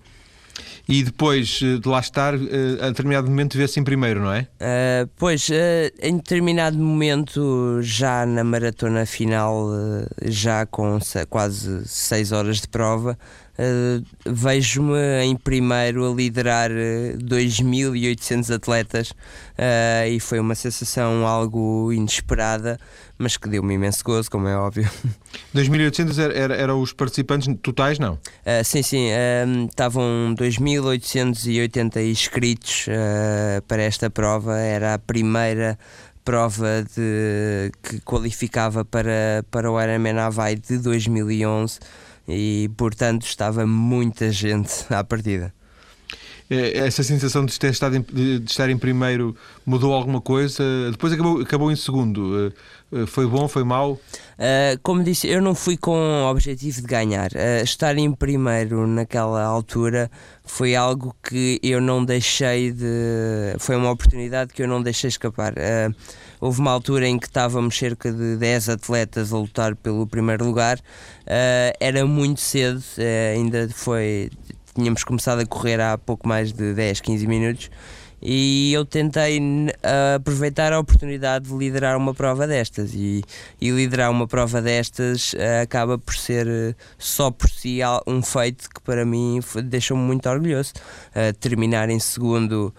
e 0.89 1.03
depois 1.03 1.61
eh, 1.63 1.79
de 1.79 1.87
lá 1.87 2.01
estar, 2.01 2.35
eh, 2.35 2.79
a 2.81 2.89
determinado 2.89 3.29
momento 3.29 3.59
vê-se 3.59 3.79
em 3.79 3.85
primeiro, 3.85 4.21
não 4.21 4.33
é? 4.33 4.49
Uh, 4.59 5.11
pois, 5.17 5.47
uh, 5.51 5.53
em 6.01 6.17
determinado 6.17 6.79
momento, 6.79 7.79
já 7.83 8.25
na 8.25 8.43
maratona 8.43 9.05
final, 9.05 9.67
uh, 9.67 10.07
já 10.23 10.65
com 10.65 10.99
quase 11.29 11.87
6 11.87 12.33
horas 12.33 12.63
de 12.63 12.69
prova, 12.69 13.19
Uh, 13.59 14.05
vejo-me 14.25 15.25
em 15.25 15.35
primeiro 15.35 16.09
a 16.09 16.15
liderar 16.15 16.71
2.800 16.71 18.55
atletas 18.55 19.11
uh, 19.11 20.07
e 20.09 20.21
foi 20.21 20.39
uma 20.39 20.55
sensação 20.55 21.27
algo 21.27 21.93
inesperada, 21.93 22.79
mas 23.19 23.37
que 23.37 23.49
deu-me 23.49 23.75
imenso 23.75 24.05
gozo, 24.05 24.31
como 24.31 24.47
é 24.47 24.57
óbvio. 24.57 24.89
2.800 25.53 26.19
eram 26.19 26.35
era, 26.37 26.55
era 26.55 26.77
os 26.77 26.93
participantes 26.93 27.53
totais, 27.61 27.99
não? 27.99 28.13
Uh, 28.15 28.65
sim, 28.65 28.83
sim. 28.83 29.09
estavam 29.69 30.37
2.880 30.39 32.09
inscritos 32.09 32.87
para 33.67 33.83
esta 33.83 34.09
prova. 34.09 34.57
Era 34.57 34.95
a 34.95 34.99
primeira 35.01 35.77
prova 36.25 36.85
de, 36.95 37.73
que 37.83 38.01
qualificava 38.03 38.85
para, 38.85 39.45
para 39.51 39.69
o 39.69 39.83
Ironman 39.83 40.19
Havaí 40.21 40.55
de 40.57 40.79
2011 40.79 41.81
e, 42.29 42.71
portanto, 42.77 43.23
estava 43.23 43.67
muita 43.67 44.31
gente 44.31 44.85
à 44.93 45.03
partida. 45.03 45.55
É, 46.51 46.79
essa 46.79 47.03
sensação 47.03 47.45
de, 47.45 47.59
ter 47.59 47.71
estado 47.71 47.97
em, 47.97 48.03
de 48.03 48.51
estar 48.51 48.71
em 48.71 48.79
primeiro 48.79 49.37
mudou 49.67 49.93
alguma 49.93 50.21
coisa? 50.21 50.65
Depois 50.91 51.13
acabou, 51.13 51.41
acabou 51.43 51.71
em 51.71 51.77
segundo. 51.77 52.53
Eh, 52.91 53.05
foi 53.07 53.27
bom, 53.27 53.47
foi 53.47 53.65
mau? 53.65 53.93
Uh, 53.93 54.79
como 54.83 55.05
disse, 55.05 55.29
eu 55.29 55.43
não 55.43 55.55
fui 55.55 55.77
com 55.77 55.93
o 55.93 56.31
objetivo 56.31 56.81
de 56.81 56.87
ganhar. 56.87 57.31
Uh, 57.33 57.63
estar 57.63 57.99
em 57.99 58.11
primeiro 58.13 58.87
naquela 58.87 59.43
altura 59.45 60.11
foi 60.43 60.75
algo 60.75 61.15
que 61.23 61.61
eu 61.63 61.83
não 61.83 62.03
deixei 62.03 62.73
de. 62.73 62.87
Foi 63.59 63.77
uma 63.77 63.91
oportunidade 63.91 64.55
que 64.55 64.63
eu 64.63 64.69
não 64.69 64.83
deixei 64.83 65.09
escapar. 65.09 65.53
Uh, 65.53 65.95
houve 66.41 66.61
uma 66.61 66.71
altura 66.71 67.07
em 67.07 67.19
que 67.19 67.27
estávamos 67.27 67.77
cerca 67.77 68.11
de 68.11 68.37
10 68.37 68.71
atletas 68.71 69.35
a 69.35 69.37
lutar 69.37 69.77
pelo 69.77 70.07
primeiro 70.07 70.47
lugar. 70.47 70.81
era 71.81 72.07
muito 72.07 72.41
cedo, 72.41 72.83
ainda 73.35 73.69
foi 73.69 74.31
tínhamos 74.79 75.03
começado 75.03 75.41
a 75.41 75.47
correr 75.47 75.81
há 75.81 75.99
pouco 75.99 76.29
mais 76.29 76.53
de 76.53 76.73
10, 76.73 77.01
15 77.01 77.27
minutos 77.27 77.69
e 78.23 78.73
eu 78.73 78.85
tentei 78.85 79.41
aproveitar 80.15 80.73
a 80.73 80.79
oportunidade 80.79 81.49
de 81.49 81.57
liderar 81.57 81.97
uma 81.97 82.15
prova 82.15 82.47
destas 82.47 82.95
e, 82.95 83.25
e 83.61 83.71
liderar 83.71 84.09
uma 84.09 84.27
prova 84.27 84.63
destas 84.63 85.33
uh, 85.33 85.63
acaba 85.63 85.99
por 85.99 86.15
ser 86.15 86.47
uh, 86.47 86.75
só 86.97 87.29
por 87.31 87.51
si 87.51 87.81
um 88.07 88.23
feito 88.23 88.69
que 88.71 88.81
para 88.81 89.05
mim 89.05 89.41
deixou-me 89.65 90.03
muito 90.03 90.29
orgulhoso. 90.29 90.73
Terminar 91.41 91.91
em 91.91 91.99
segundo 91.99 92.73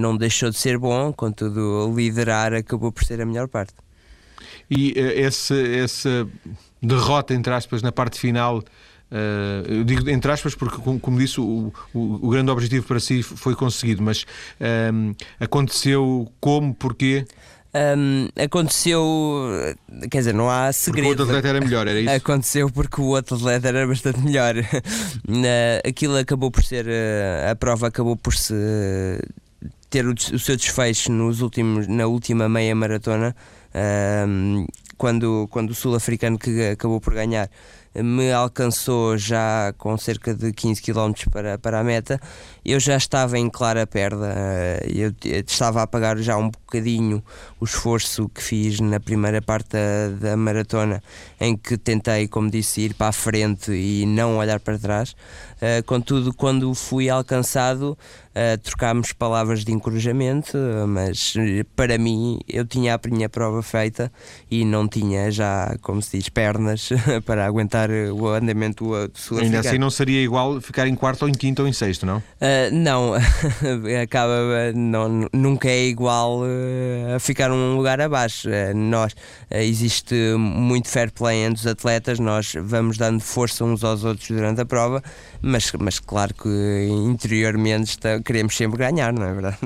não 0.00 0.16
deixou 0.16 0.50
de 0.50 0.56
ser 0.56 0.78
bom, 0.78 1.12
contudo 1.12 1.92
liderar 1.94 2.52
acabou 2.52 2.92
por 2.92 3.04
ser 3.04 3.20
a 3.20 3.26
melhor 3.26 3.48
parte. 3.48 3.74
E 4.70 4.94
essa, 4.96 5.54
essa 5.54 6.28
derrota, 6.82 7.34
entre 7.34 7.52
aspas, 7.52 7.82
na 7.82 7.92
parte 7.92 8.18
final 8.18 8.62
Uh, 9.10 9.72
eu 9.72 9.84
digo 9.84 10.10
entre 10.10 10.32
aspas 10.32 10.54
porque, 10.54 10.78
como, 10.78 10.98
como 10.98 11.18
disse, 11.18 11.40
o, 11.40 11.72
o, 11.94 12.26
o, 12.26 12.28
grande 12.28 12.50
objetivo 12.50 12.84
para 12.86 12.98
si 12.98 13.22
foi 13.22 13.54
conseguido, 13.54 14.02
mas 14.02 14.26
um, 14.92 15.14
aconteceu 15.38 16.30
como, 16.40 16.74
porquê? 16.74 17.24
Um, 17.72 18.28
aconteceu, 18.42 19.04
quer 20.10 20.18
dizer, 20.18 20.34
não 20.34 20.50
há 20.50 20.72
segredo. 20.72 21.08
Porque 21.08 21.20
o 21.20 21.24
outro 21.24 21.24
atleta 21.24 21.48
era 21.48 21.60
melhor, 21.60 21.86
era 21.86 22.00
isso? 22.00 22.10
Aconteceu 22.10 22.70
porque 22.70 23.00
o 23.00 23.04
outro 23.04 23.36
atleta 23.36 23.68
era 23.68 23.86
bastante 23.86 24.18
melhor. 24.20 24.54
Aquilo 25.86 26.16
acabou 26.16 26.50
por 26.50 26.64
ser, 26.64 26.86
a 27.48 27.54
prova 27.54 27.88
acabou 27.88 28.16
por 28.16 28.34
se 28.34 28.54
ter 29.90 30.06
o, 30.06 30.12
o 30.12 30.38
seu 30.38 30.56
desfecho 30.56 31.12
nos 31.12 31.40
últimos, 31.40 31.86
na 31.86 32.06
última 32.06 32.48
meia 32.48 32.74
maratona, 32.74 33.36
um, 34.26 34.66
quando, 34.96 35.46
quando 35.50 35.70
o 35.70 35.74
sul-africano 35.74 36.38
que 36.38 36.70
acabou 36.70 37.00
por 37.00 37.14
ganhar 37.14 37.50
me 38.02 38.32
alcançou 38.32 39.16
já 39.16 39.72
com 39.78 39.96
cerca 39.96 40.34
de 40.34 40.52
15 40.52 40.82
km 40.82 41.12
para, 41.30 41.58
para 41.58 41.80
a 41.80 41.84
meta. 41.84 42.20
Eu 42.68 42.80
já 42.80 42.96
estava 42.96 43.38
em 43.38 43.48
clara 43.48 43.86
perda, 43.86 44.34
eh, 44.36 44.88
eu 44.92 45.14
estava 45.22 45.82
a 45.82 45.86
pagar 45.86 46.18
já 46.18 46.36
um 46.36 46.50
bocadinho 46.50 47.22
o 47.60 47.64
esforço 47.64 48.28
que 48.28 48.42
fiz 48.42 48.80
na 48.80 48.98
primeira 48.98 49.40
parte 49.40 49.68
da, 49.68 50.30
da 50.30 50.36
maratona, 50.36 51.00
em 51.40 51.56
que 51.56 51.78
tentei, 51.78 52.26
como 52.26 52.50
disse, 52.50 52.80
ir 52.80 52.94
para 52.94 53.08
a 53.08 53.12
frente 53.12 53.70
e 53.70 54.04
não 54.04 54.36
olhar 54.36 54.58
para 54.58 54.76
trás. 54.76 55.14
Uh, 55.56 55.82
contudo, 55.86 56.34
quando 56.34 56.74
fui 56.74 57.08
alcançado, 57.08 57.96
uh, 58.36 58.58
trocámos 58.58 59.12
palavras 59.12 59.64
de 59.64 59.72
encorajamento, 59.72 60.58
mas 60.88 61.34
para 61.74 61.96
mim 61.96 62.40
eu 62.46 62.66
tinha 62.66 62.94
a 62.94 63.08
minha 63.08 63.28
prova 63.28 63.62
feita 63.62 64.12
e 64.50 64.64
não 64.64 64.86
tinha 64.86 65.30
já, 65.30 65.74
como 65.80 66.02
se 66.02 66.18
diz, 66.18 66.28
pernas 66.28 66.90
para 67.24 67.46
aguentar 67.46 67.88
o 67.90 68.28
andamento 68.28 68.84
do 68.84 69.18
sul 69.18 69.38
Ainda 69.38 69.60
assim 69.60 69.78
não 69.78 69.88
seria 69.88 70.20
igual 70.20 70.60
ficar 70.60 70.86
em 70.86 70.94
quarto 70.94 71.22
ou 71.22 71.28
em 71.28 71.32
quinto 71.32 71.62
ou 71.62 71.68
em 71.68 71.72
sexto, 71.72 72.04
não? 72.04 72.18
Uh, 72.18 72.55
não, 72.72 73.14
acaba, 74.02 74.72
não, 74.74 75.28
nunca 75.32 75.68
é 75.68 75.86
igual 75.86 76.42
a 77.14 77.18
ficar 77.18 77.50
um 77.50 77.76
lugar 77.76 78.00
abaixo. 78.00 78.48
nós, 78.74 79.14
existe 79.50 80.14
muito 80.38 80.88
fair 80.88 81.10
play 81.10 81.44
entre 81.44 81.60
os 81.60 81.66
atletas, 81.66 82.18
nós 82.18 82.54
vamos 82.60 82.98
dando 82.98 83.20
força 83.20 83.64
uns 83.64 83.82
aos 83.84 84.04
outros 84.04 84.28
durante 84.28 84.60
a 84.60 84.64
prova, 84.64 85.02
mas, 85.40 85.70
mas 85.78 85.98
claro 85.98 86.34
que 86.34 86.48
interiormente 86.88 87.90
está, 87.90 88.20
queremos 88.20 88.56
sempre 88.56 88.78
ganhar, 88.78 89.12
não 89.12 89.24
é 89.24 89.32
verdade? 89.32 89.58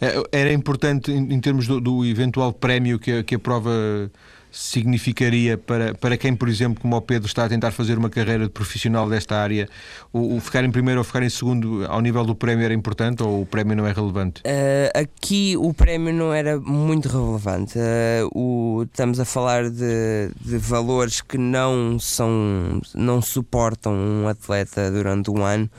É, 0.00 0.40
era 0.40 0.52
importante, 0.52 1.12
em, 1.12 1.40
termos 1.40 1.68
do, 1.68 1.80
do 1.80 2.04
eventual 2.04 2.52
prémio 2.52 2.98
que 2.98 3.12
a, 3.12 3.22
que 3.22 3.36
a 3.36 3.38
prova 3.38 4.10
significaria 4.52 5.56
para, 5.56 5.94
para 5.94 6.16
quem, 6.16 6.36
por 6.36 6.48
exemplo, 6.48 6.80
como 6.80 6.94
o 6.94 7.00
Pedro, 7.00 7.26
está 7.26 7.46
a 7.46 7.48
tentar 7.48 7.72
fazer 7.72 7.96
uma 7.96 8.10
carreira 8.10 8.44
de 8.44 8.50
profissional 8.50 9.08
desta 9.08 9.36
área, 9.36 9.68
o, 10.12 10.36
o 10.36 10.40
ficar 10.40 10.62
em 10.62 10.70
primeiro 10.70 11.00
ou 11.00 11.04
ficar 11.04 11.22
em 11.22 11.30
segundo 11.30 11.86
ao 11.86 12.00
nível 12.00 12.24
do 12.24 12.34
prémio 12.34 12.64
era 12.64 12.74
importante 12.74 13.22
ou 13.22 13.42
o 13.42 13.46
prémio 13.46 13.74
não 13.74 13.86
é 13.86 13.92
relevante? 13.92 14.42
Uh, 14.42 14.98
aqui 14.98 15.56
o 15.56 15.72
prémio 15.72 16.12
não 16.12 16.32
era 16.32 16.60
muito 16.60 17.08
relevante. 17.08 17.78
Uh, 17.78 18.28
o, 18.34 18.82
estamos 18.82 19.18
a 19.18 19.24
falar 19.24 19.70
de, 19.70 20.30
de 20.40 20.58
valores 20.58 21.22
que 21.22 21.38
não 21.38 21.98
são 21.98 22.80
não 22.94 23.22
suportam 23.22 23.94
um 23.94 24.28
atleta 24.28 24.90
durante 24.90 25.30
um 25.30 25.42
ano 25.42 25.70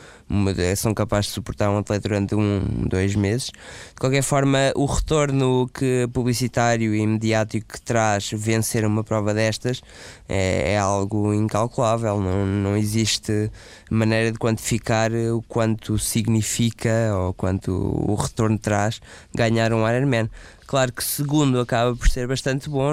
são 0.75 0.93
capazes 0.93 1.27
de 1.27 1.33
suportar 1.33 1.69
um 1.69 1.77
atleta 1.77 2.07
durante 2.07 2.35
um, 2.35 2.61
dois 2.87 3.15
meses. 3.15 3.45
De 3.47 3.99
qualquer 3.99 4.23
forma, 4.23 4.71
o 4.75 4.85
retorno 4.85 5.69
que 5.73 6.07
publicitário 6.11 6.95
e 6.95 7.05
mediático 7.05 7.73
que 7.73 7.81
traz 7.81 8.31
vencer 8.33 8.85
uma 8.85 9.03
prova 9.03 9.33
destas 9.33 9.81
é, 10.27 10.73
é 10.73 10.77
algo 10.77 11.33
incalculável. 11.33 12.19
Não, 12.19 12.45
não 12.45 12.77
existe 12.77 13.51
maneira 13.89 14.31
de 14.31 14.39
quantificar 14.39 15.11
o 15.11 15.41
quanto 15.43 15.97
significa 15.99 17.11
ou 17.15 17.33
quanto 17.33 17.71
o 17.71 18.15
retorno 18.15 18.57
traz 18.57 18.99
ganhar 19.33 19.73
um 19.73 19.87
Ironman. 19.87 20.29
Claro 20.65 20.91
que 20.91 21.03
segundo 21.03 21.59
acaba 21.59 21.95
por 21.95 22.09
ser 22.09 22.27
bastante 22.27 22.69
bom, 22.69 22.91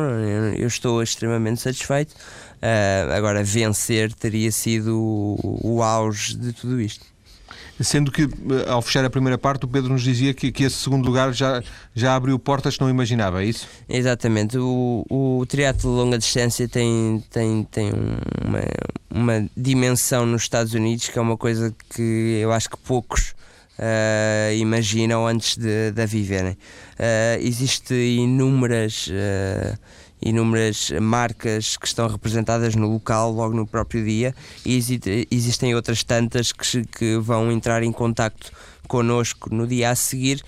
eu 0.57 0.67
estou 0.67 1.03
extremamente 1.03 1.63
satisfeito. 1.63 2.15
Uh, 2.61 3.11
agora, 3.13 3.43
vencer 3.43 4.13
teria 4.13 4.53
sido 4.53 4.99
o, 4.99 5.61
o 5.63 5.83
auge 5.83 6.37
de 6.37 6.53
tudo 6.53 6.79
isto. 6.79 7.07
Sendo 7.83 8.13
que, 8.13 8.23
eh, 8.23 8.69
ao 8.69 8.83
fechar 8.83 9.05
a 9.05 9.11
primeira 9.11 9.39
parte, 9.39 9.65
o 9.65 9.69
Pedro 9.69 9.93
nos 9.93 10.03
dizia 10.03 10.35
que, 10.35 10.53
que 10.53 10.65
esse 10.65 10.77
segundo 10.77 11.07
lugar 11.07 11.33
já, 11.33 11.63
já 11.95 12.15
abriu 12.15 12.39
portas 12.39 12.77
que 12.77 12.83
não 12.83 12.91
imaginava, 12.91 13.43
é 13.43 13.47
isso? 13.47 13.67
Exatamente. 13.89 14.59
O, 14.59 15.05
o 15.09 15.47
triatlo 15.47 15.91
de 15.91 15.97
longa 15.97 16.19
distância 16.19 16.69
tem, 16.69 17.25
tem, 17.31 17.65
tem 17.65 17.91
uma, 17.91 18.63
uma 19.11 19.51
dimensão 19.57 20.27
nos 20.27 20.43
Estados 20.43 20.75
Unidos 20.75 21.09
que 21.09 21.19
é 21.19 21.23
uma 21.23 21.37
coisa 21.37 21.75
que 21.95 22.39
eu 22.43 22.53
acho 22.53 22.69
que 22.69 22.77
poucos 22.77 23.35
uh, 23.79 24.55
imaginam 24.55 25.27
antes 25.27 25.57
de, 25.57 25.91
de 25.91 26.03
a 26.03 26.07
viverem. 26.07 26.53
Uh, 26.53 27.41
Existem 27.41 28.25
inúmeras. 28.25 29.09
Uh, 29.09 29.79
inúmeras 30.23 30.91
marcas 31.01 31.77
que 31.77 31.87
estão 31.87 32.09
representadas 32.09 32.75
no 32.75 32.93
local 32.93 33.33
logo 33.33 33.55
no 33.55 33.67
próprio 33.67 34.05
dia 34.05 34.35
e 34.65 34.77
existem 35.31 35.75
outras 35.75 36.03
tantas 36.05 36.53
que, 36.53 36.85
que 36.85 37.17
vão 37.19 37.51
entrar 37.51 37.83
em 37.83 37.93
contacto 37.93 38.53
connosco 38.87 39.55
no 39.55 39.67
dia 39.67 39.91
a 39.91 39.95
seguir 39.95 40.43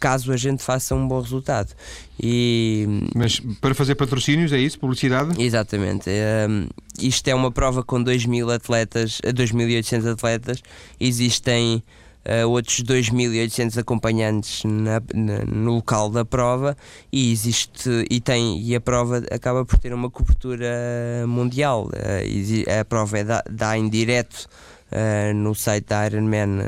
caso 0.00 0.32
a 0.32 0.36
gente 0.36 0.62
faça 0.62 0.94
um 0.94 1.06
bom 1.06 1.20
resultado. 1.20 1.74
E... 2.18 2.86
Mas 3.14 3.38
para 3.60 3.74
fazer 3.74 3.94
patrocínios, 3.94 4.50
é 4.50 4.58
isso? 4.58 4.78
Publicidade? 4.78 5.40
Exatamente. 5.40 6.08
Um, 6.48 6.66
isto 6.98 7.28
é 7.28 7.34
uma 7.34 7.52
prova 7.52 7.84
com 7.84 8.02
2.000 8.02 8.52
atletas, 8.52 9.20
2.800 9.22 10.10
atletas. 10.10 10.62
Existem 10.98 11.82
uh, 12.24 12.48
outros 12.48 12.82
2.800 12.82 13.78
acompanhantes 13.78 14.64
na, 14.64 15.02
na, 15.14 15.44
no 15.46 15.74
local 15.76 16.10
da 16.10 16.24
prova 16.24 16.76
e 17.12 17.32
existe 17.32 18.06
e 18.10 18.20
tem 18.20 18.60
e 18.60 18.74
a 18.74 18.80
prova 18.80 19.22
acaba 19.30 19.64
por 19.64 19.78
ter 19.78 19.92
uma 19.92 20.10
cobertura 20.10 21.24
mundial. 21.26 21.86
Uh, 21.86 22.80
a 22.80 22.84
prova 22.84 23.18
é 23.18 23.24
da, 23.24 23.42
dá 23.50 23.76
em 23.76 23.88
direto 23.88 24.46
uh, 24.92 25.34
no 25.34 25.54
site 25.54 25.86
da 25.86 26.06
Ironman, 26.06 26.58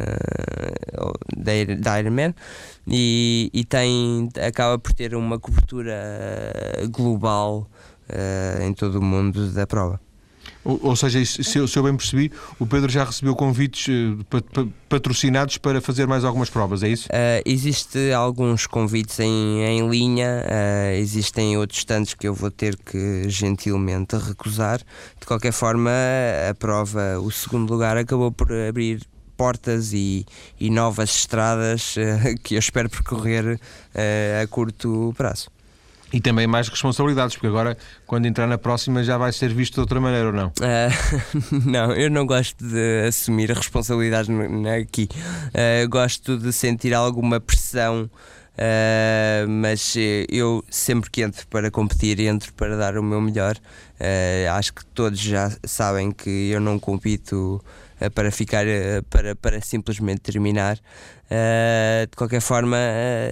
da, 1.36 1.52
da 1.78 2.00
Ironman 2.00 2.34
e, 2.86 3.50
e 3.52 3.64
tem 3.64 4.28
acaba 4.46 4.78
por 4.78 4.92
ter 4.92 5.14
uma 5.14 5.38
cobertura 5.38 5.94
global 6.90 7.68
em 8.60 8.74
todo 8.74 8.96
o 8.96 9.02
mundo 9.02 9.50
da 9.52 9.66
prova. 9.66 10.01
Ou, 10.64 10.78
ou 10.82 10.96
seja, 10.96 11.24
se 11.24 11.58
eu, 11.58 11.66
se 11.66 11.78
eu, 11.78 11.82
bem 11.82 11.96
percebi, 11.96 12.30
o 12.58 12.66
Pedro 12.66 12.90
já 12.90 13.04
recebeu 13.04 13.34
convites 13.34 13.88
uh, 13.88 14.72
patrocinados 14.88 15.58
para 15.58 15.80
fazer 15.80 16.06
mais 16.06 16.24
algumas 16.24 16.48
provas, 16.50 16.82
é 16.82 16.88
isso? 16.88 17.08
Uh, 17.08 17.42
existe 17.44 18.12
alguns 18.12 18.66
convites 18.66 19.18
em, 19.18 19.62
em 19.62 19.88
linha, 19.88 20.44
uh, 20.44 20.94
existem 20.96 21.56
outros 21.56 21.84
tantos 21.84 22.14
que 22.14 22.28
eu 22.28 22.34
vou 22.34 22.50
ter 22.50 22.76
que 22.76 23.28
gentilmente 23.28 24.16
recusar. 24.16 24.78
De 25.18 25.26
qualquer 25.26 25.52
forma, 25.52 25.90
a 26.48 26.54
prova, 26.54 27.18
o 27.18 27.30
segundo 27.30 27.72
lugar, 27.72 27.96
acabou 27.96 28.30
por 28.30 28.52
abrir 28.52 29.02
portas 29.36 29.92
e, 29.92 30.24
e 30.60 30.70
novas 30.70 31.10
estradas 31.10 31.96
que 32.44 32.54
eu 32.54 32.58
espero 32.58 32.88
percorrer 32.88 33.58
a 34.40 34.46
curto 34.46 35.12
prazo. 35.16 35.48
E 36.12 36.20
também 36.20 36.46
mais 36.46 36.68
responsabilidades, 36.68 37.36
porque 37.36 37.46
agora, 37.46 37.76
quando 38.06 38.26
entrar 38.26 38.46
na 38.46 38.58
próxima, 38.58 39.02
já 39.02 39.16
vai 39.16 39.32
ser 39.32 39.54
visto 39.54 39.74
de 39.74 39.80
outra 39.80 39.98
maneira 40.00 40.26
ou 40.26 40.32
não? 40.32 40.48
Uh, 40.48 41.62
não, 41.64 41.92
eu 41.92 42.10
não 42.10 42.26
gosto 42.26 42.62
de 42.62 43.06
assumir 43.08 43.50
responsabilidades 43.50 44.28
aqui. 44.80 45.08
Uh, 45.48 45.88
gosto 45.88 46.36
de 46.36 46.52
sentir 46.52 46.92
alguma 46.92 47.40
pressão. 47.40 48.10
Uh, 48.52 49.48
mas 49.48 49.94
eu 50.28 50.62
sempre 50.68 51.10
que 51.10 51.22
entro 51.22 51.46
para 51.46 51.70
competir, 51.70 52.20
entro 52.20 52.52
para 52.52 52.76
dar 52.76 52.98
o 52.98 53.02
meu 53.02 53.18
melhor. 53.18 53.56
acho 54.54 54.74
que 54.74 54.84
todos 54.84 55.18
já 55.18 55.50
sabem 55.64 56.12
que 56.12 56.50
eu 56.50 56.60
não 56.60 56.78
compito 56.78 57.64
para 58.10 58.30
ficar 58.30 58.66
eh, 58.66 59.02
para, 59.08 59.34
para 59.34 59.60
simplesmente 59.60 60.20
terminar. 60.20 60.78
Uh, 61.26 62.06
de 62.10 62.14
qualquer 62.14 62.42
forma, 62.42 62.76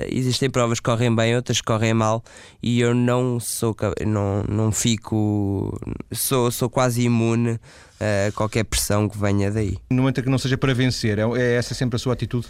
existem 0.09 0.48
provas 0.48 0.80
que 0.80 0.85
correm 0.85 1.14
bem, 1.14 1.37
outras 1.37 1.59
que 1.59 1.66
correm 1.66 1.92
mal, 1.92 2.24
e 2.62 2.80
eu 2.80 2.94
não 2.94 3.38
sou 3.38 3.76
não, 4.06 4.42
não 4.44 4.72
fico 4.72 5.78
sou, 6.11 6.50
sou 6.50 6.70
quase 6.70 7.02
imune 7.02 7.61
a 8.00 8.33
qualquer 8.33 8.64
pressão 8.64 9.06
que 9.06 9.18
venha 9.18 9.50
daí. 9.50 9.76
No 9.90 9.98
momento 9.98 10.22
que 10.22 10.30
não 10.30 10.38
seja 10.38 10.56
para 10.56 10.72
vencer, 10.72 11.18
é, 11.18 11.22
é 11.37 11.54
essa 11.56 11.74
sempre 11.74 11.96
a 11.96 11.98
sua 11.98 12.14
atitude? 12.14 12.46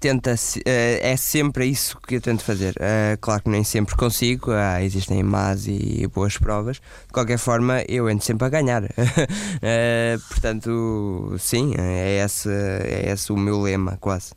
Uh, 0.00 0.20
tenta 0.20 0.34
é 0.62 1.16
sempre 1.16 1.66
isso 1.66 1.98
que 2.00 2.16
eu 2.16 2.20
tento 2.20 2.42
fazer. 2.42 2.74
claro 3.20 3.42
que 3.42 3.50
nem 3.50 3.62
sempre 3.62 3.94
consigo, 3.96 4.50
existem 4.82 5.22
más 5.22 5.66
e 5.66 6.06
boas 6.12 6.38
provas. 6.38 6.76
De 7.06 7.12
qualquer 7.12 7.38
forma, 7.38 7.82
eu 7.88 8.08
entro 8.08 8.24
sempre 8.24 8.46
a 8.46 8.48
ganhar. 8.48 8.82
portanto, 10.28 11.36
sim, 11.38 11.74
é 11.78 12.24
esse, 12.24 12.48
é 12.50 13.12
esse 13.12 13.32
o 13.32 13.36
meu 13.36 13.60
lema, 13.60 13.96
quase. 14.00 14.32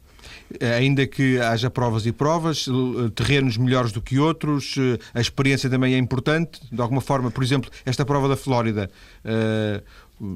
Eh, 0.60 0.76
ainda 0.76 1.06
que 1.08 1.39
haja 1.39 1.69
provas 1.69 2.06
e 2.06 2.12
provas, 2.12 2.67
eh, 2.67 3.10
terrenos 3.15 3.58
melhores 3.58 3.91
do 3.91 4.02
que 4.02 4.19
outros, 4.19 4.76
eh, 4.78 4.99
a 5.13 5.21
experiência 5.21 5.69
também 5.69 5.95
é 5.95 5.97
importante. 5.97 6.60
De 6.71 6.82
alguma 6.82 7.02
forma, 7.02 7.32
por 7.32 7.43
exemplo, 7.43 7.71
esta 7.86 8.06
prova 8.06 8.28
da 8.28 8.36
Flórida 8.36 8.89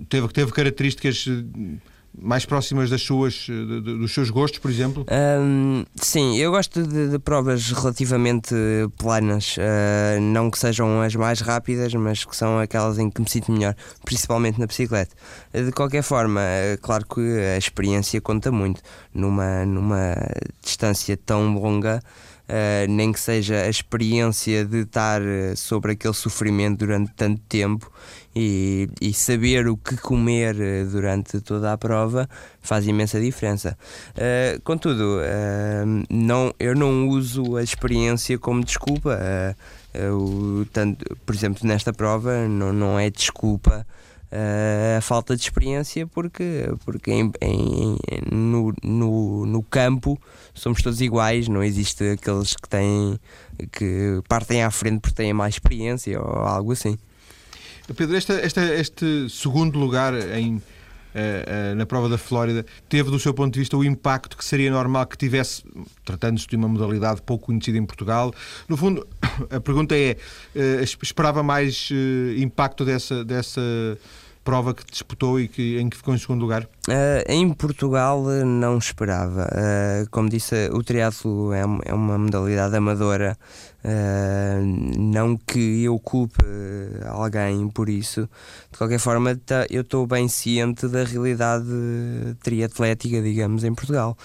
teve, 0.09 0.27
teve 0.29 0.51
características 0.51 1.27
mais 2.19 2.45
próximas 2.45 2.89
das 2.89 3.01
suas, 3.01 3.33
de, 3.33 3.81
dos 3.81 4.13
seus 4.13 4.29
gostos, 4.29 4.59
por 4.59 4.71
exemplo? 4.71 5.05
Um, 5.11 5.85
sim, 5.95 6.37
eu 6.37 6.51
gosto 6.51 6.83
de, 6.83 7.09
de 7.09 7.19
provas 7.19 7.71
relativamente 7.71 8.55
planas, 8.97 9.55
uh, 9.57 10.19
não 10.21 10.49
que 10.49 10.57
sejam 10.57 11.01
as 11.01 11.15
mais 11.15 11.41
rápidas, 11.41 11.93
mas 11.93 12.25
que 12.25 12.35
são 12.35 12.59
aquelas 12.59 12.97
em 12.97 13.09
que 13.09 13.21
me 13.21 13.29
sinto 13.29 13.51
melhor, 13.51 13.75
principalmente 14.03 14.59
na 14.59 14.65
bicicleta. 14.65 15.15
De 15.53 15.71
qualquer 15.71 16.01
forma, 16.01 16.41
uh, 16.41 16.81
claro 16.81 17.05
que 17.05 17.21
a 17.55 17.57
experiência 17.57 18.19
conta 18.19 18.51
muito 18.51 18.81
numa, 19.13 19.65
numa 19.65 20.15
distância 20.61 21.15
tão 21.17 21.53
longa. 21.53 22.01
Uh, 22.47 22.89
nem 22.89 23.11
que 23.11 23.19
seja 23.19 23.63
a 23.63 23.69
experiência 23.69 24.63
de 24.63 24.83
estar 24.83 25.21
sobre 25.57 25.91
aquele 25.91 26.13
sofrimento 26.13 26.79
durante 26.79 27.11
tanto 27.13 27.41
tempo 27.41 27.91
e, 28.37 28.87
e, 29.01 29.13
saber 29.13 29.67
o 29.67 29.75
que 29.75 29.97
comer 29.97 30.55
eh, 30.61 30.83
durante 30.83 31.41
toda 31.41 31.73
a 31.73 31.77
prova 31.77 32.29
faz 32.61 32.85
imensa 32.85 33.19
diferença. 33.19 33.75
Uh, 34.11 34.61
contudo, 34.61 35.17
uh, 35.17 36.05
não, 36.07 36.53
eu 36.59 36.75
não 36.75 37.07
uso 37.09 37.57
a 37.57 37.63
experiência 37.63 38.37
como 38.37 38.63
desculpa. 38.63 39.17
Uh, 39.19 40.65
tanto, 40.65 41.03
por 41.25 41.33
exemplo, 41.33 41.67
nesta 41.67 41.91
prova 41.91 42.47
não, 42.47 42.71
não 42.71 42.99
é 42.99 43.09
desculpa 43.09 43.87
a 44.31 45.01
falta 45.01 45.35
de 45.35 45.41
experiência 45.41 46.05
porque, 46.05 46.69
porque 46.83 47.11
em, 47.11 47.31
em, 47.41 47.97
no, 48.31 48.73
no, 48.83 49.45
no 49.45 49.63
campo 49.63 50.19
somos 50.53 50.81
todos 50.81 50.99
iguais, 51.01 51.47
não 51.47 51.63
existe 51.63 52.03
aqueles 52.11 52.55
que 52.55 52.67
têm 52.67 53.19
que 53.71 54.21
partem 54.27 54.63
à 54.63 54.71
frente 54.71 54.99
porque 54.99 55.15
têm 55.15 55.33
mais 55.33 55.55
experiência 55.55 56.19
ou 56.21 56.39
algo 56.39 56.71
assim. 56.71 56.97
Pedro, 57.95 58.17
esta, 58.17 58.33
esta, 58.33 58.61
este 58.75 59.29
segundo 59.29 59.79
lugar 59.79 60.13
em, 60.37 60.61
Uh, 61.17 61.71
uh, 61.71 61.75
na 61.75 61.83
prova 61.83 62.07
da 62.07 62.17
Flórida, 62.17 62.63
teve 62.87 63.09
do 63.09 63.17
seu 63.17 63.33
ponto 63.33 63.51
de 63.51 63.59
vista 63.59 63.75
o 63.75 63.83
impacto 63.83 64.37
que 64.37 64.45
seria 64.45 64.69
normal 64.69 65.07
que 65.07 65.17
tivesse, 65.17 65.63
tratando-se 66.05 66.45
de 66.45 66.55
uma 66.55 66.67
modalidade 66.67 67.23
pouco 67.23 67.47
conhecida 67.47 67.75
em 67.75 67.85
Portugal. 67.85 68.31
No 68.69 68.77
fundo, 68.77 69.07
a 69.49 69.59
pergunta 69.59 69.97
é: 69.97 70.15
uh, 70.55 70.83
esperava 71.01 71.41
mais 71.41 71.89
impacto 72.37 72.85
dessa, 72.85 73.25
dessa 73.25 73.61
prova 74.47 74.73
que 74.73 74.85
disputou 74.89 75.41
e 75.41 75.49
que, 75.49 75.77
em 75.77 75.89
que 75.89 75.97
ficou 75.97 76.15
em 76.15 76.17
segundo 76.17 76.39
lugar? 76.39 76.63
Uh, 76.87 77.21
em 77.27 77.51
Portugal 77.51 78.23
não 78.45 78.77
esperava. 78.77 79.43
Uh, 79.43 80.09
como 80.09 80.29
disse, 80.29 80.69
o 80.71 80.81
triatlo 80.81 81.51
é, 81.51 81.63
é 81.83 81.93
uma 81.93 82.17
modalidade 82.17 82.73
amadora. 82.73 83.37
Uh, 83.83 84.97
não 84.97 85.35
que 85.35 85.83
eu 85.83 85.99
culpe 85.99 86.45
alguém 87.09 87.67
por 87.67 87.89
isso. 87.89 88.21
De 88.71 88.77
qualquer 88.77 88.99
forma, 88.99 89.35
tá, 89.35 89.65
eu 89.69 89.81
estou 89.81 90.07
bem 90.07 90.29
ciente 90.29 90.87
da 90.87 91.03
realidade 91.03 91.67
triatlética, 92.41 93.21
digamos, 93.21 93.65
em 93.65 93.75
Portugal. 93.75 94.17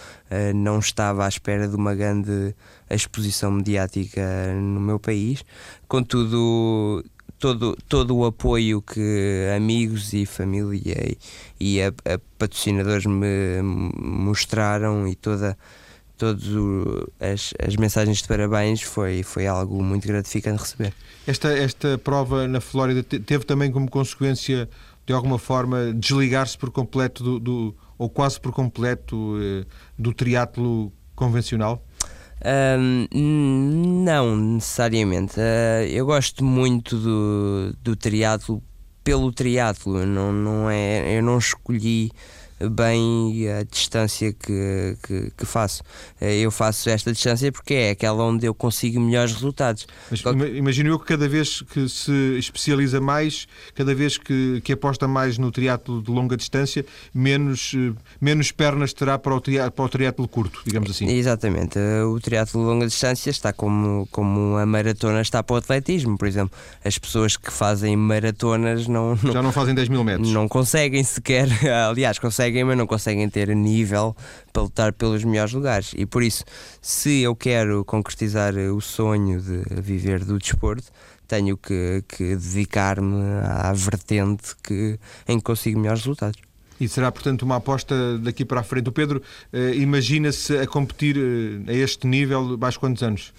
não 0.55 0.79
estava 0.79 1.25
à 1.25 1.29
espera 1.29 1.67
de 1.67 1.75
uma 1.75 1.97
grande 1.97 2.55
exposição 2.89 3.51
mediática 3.51 4.23
no 4.55 4.81
meu 4.81 5.01
país. 5.01 5.45
Contudo, 5.89 7.05
todo, 7.43 7.77
todo 7.89 8.17
o 8.17 8.25
apoio 8.25 8.81
que 8.81 9.49
amigos 9.57 10.13
e 10.13 10.25
família 10.25 10.95
e, 10.97 11.19
e 11.59 11.83
a, 11.83 11.89
a 11.89 12.19
patrocinadores 12.39 13.05
me 13.05 13.61
mostraram 13.61 15.09
e 15.09 15.17
toda 15.17 15.59
todas 16.17 16.45
as, 17.19 17.53
as 17.59 17.75
mensagens 17.75 18.19
de 18.19 18.29
parabéns 18.29 18.83
foi, 18.83 19.25
foi 19.25 19.49
algo 19.49 19.83
muito 19.83 20.07
gratificante 20.07 20.63
receber. 20.63 20.95
Esta, 21.27 21.49
esta 21.49 21.99
prova 21.99 22.47
na 22.47 22.61
Flórida 22.61 23.03
teve 23.03 23.45
também 23.45 23.73
como 23.73 23.91
consequência, 23.91 24.69
de 25.05 25.13
alguma 25.13 25.37
forma, 25.37 25.93
desligar-se 25.93 26.57
por 26.57 26.71
completo 26.71 27.25
do, 27.25 27.41
do, 27.41 27.77
ou 27.99 28.09
quase 28.09 28.41
por 28.41 28.53
completo 28.53 29.37
eh, 29.41 29.67
do 29.99 30.15
triatlo 30.15 30.93
convencional? 31.17 31.85
Não 33.13 34.37
necessariamente. 34.37 35.39
Uh, 35.39 35.87
eu 35.89 36.07
gosto 36.07 36.45
muito 36.45 36.97
do, 36.97 37.77
do 37.83 37.97
triatlo 37.97 38.63
pelo 39.05 39.33
triatlo. 39.33 40.05
Não, 40.07 40.33
não 40.33 40.71
é, 40.71 41.17
eu 41.19 41.23
não 41.23 41.39
escolhi 41.39 42.11
bem 42.71 43.49
a 43.49 43.63
distância 43.63 44.33
que, 44.33 44.97
que, 45.03 45.33
que, 45.37 45.47
faço. 45.47 45.83
Eh, 46.21 46.39
eu 46.41 46.51
faço 46.51 46.89
esta 46.89 47.13
distância 47.13 47.51
porque 47.51 47.75
é 47.75 47.91
aquela 47.91 48.25
onde 48.25 48.47
eu 48.47 48.55
consigo 48.55 49.01
melhores 49.01 49.33
resultados. 49.33 49.87
Mas 50.11 50.23
imagino 50.55 50.91
eu 50.91 50.99
que 50.99 51.07
cada 51.07 51.29
vez 51.29 51.63
que 51.63 51.89
se 51.89 52.39
especializa 52.39 53.01
mais, 53.01 53.47
cada 53.75 53.95
vez 53.95 54.17
que, 54.19 54.61
que 54.63 54.73
aposta 54.73 55.09
mais 55.09 55.39
no 55.39 55.51
triatlo 55.51 56.03
de 56.03 56.11
longa 56.11 56.37
distância, 56.37 56.85
menos, 57.15 57.73
eh, 57.75 57.93
menos 58.21 58.53
pernas 58.53 58.93
terá 58.93 59.19
para 59.19 59.35
o, 59.35 59.41
triatlo, 59.41 59.73
para 59.73 59.85
o 59.85 59.89
triatlo 59.89 60.29
curto, 60.29 60.63
digamos 60.65 60.91
assim. 60.91 61.09
Exatamente. 61.09 61.79
Eh, 61.79 62.05
o 62.05 62.21
triatlo 62.21 62.61
de 62.61 62.67
longa 62.67 62.87
distância 62.87 63.31
está 63.31 63.53
como, 63.53 64.07
como 64.11 64.57
a 64.57 64.67
maratona 64.67 65.21
está 65.21 65.43
para 65.43 65.55
o 65.55 65.57
atletismo, 65.57 66.17
por 66.17 66.29
exemplo. 66.29 66.57
As 66.85 66.99
pessoas 66.99 67.37
que 67.37 67.53
fazem 67.53 67.97
maratonas 67.97 68.87
não, 68.87 69.19
não 69.23 69.33
já 69.33 69.43
não 69.43 69.53
fazem 69.53 69.75
10 69.75 69.89
mil 69.89 70.05
metros. 70.05 70.31
Não 70.33 70.49
conseguem 70.49 71.03
sequer, 71.03 71.49
aliás, 71.89 72.19
conseguem 72.19 72.52
conseguem, 72.53 72.65
mas 72.65 72.77
não 72.77 72.87
conseguem 72.87 73.29
ter 73.29 73.55
nível 73.57 74.15
para 74.53 74.63
lutar 74.63 74.93
pelos 74.93 75.25
melhores 75.25 75.53
lugares. 75.53 75.93
E 75.97 76.05
por 76.05 76.23
isso, 76.23 76.45
se 76.81 77.23
eu 77.23 77.35
quero 77.35 77.85
concretizar 77.85 78.55
o 78.55 78.81
sonho 78.81 79.41
de 79.41 79.63
viver 79.81 80.25
do 80.25 80.39
desporto, 80.39 80.91
tenho 81.27 81.57
que, 81.57 82.05
que 82.07 82.37
dedicar-me 82.37 83.23
à 83.43 83.73
vertente 83.73 84.55
que, 84.63 84.99
em 85.27 85.39
que 85.39 85.45
consigo 85.45 85.81
melhores 85.81 86.03
resultados. 86.03 86.41
E 86.79 86.89
será, 86.89 87.11
portanto, 87.13 87.43
uma 87.43 87.57
aposta 87.57 88.19
daqui 88.19 88.45
para 88.45 88.61
a 88.61 88.63
frente. 88.63 88.89
O 88.89 88.93
Pedro 88.93 89.23
eh, 89.53 89.75
imagina-se 89.77 90.59
a 90.59 90.67
competir 90.67 91.17
eh, 91.17 91.71
a 91.71 91.75
este 91.75 92.07
nível 92.07 92.59
mais 92.59 92.77
quantos 92.77 93.03
anos? 93.03 93.33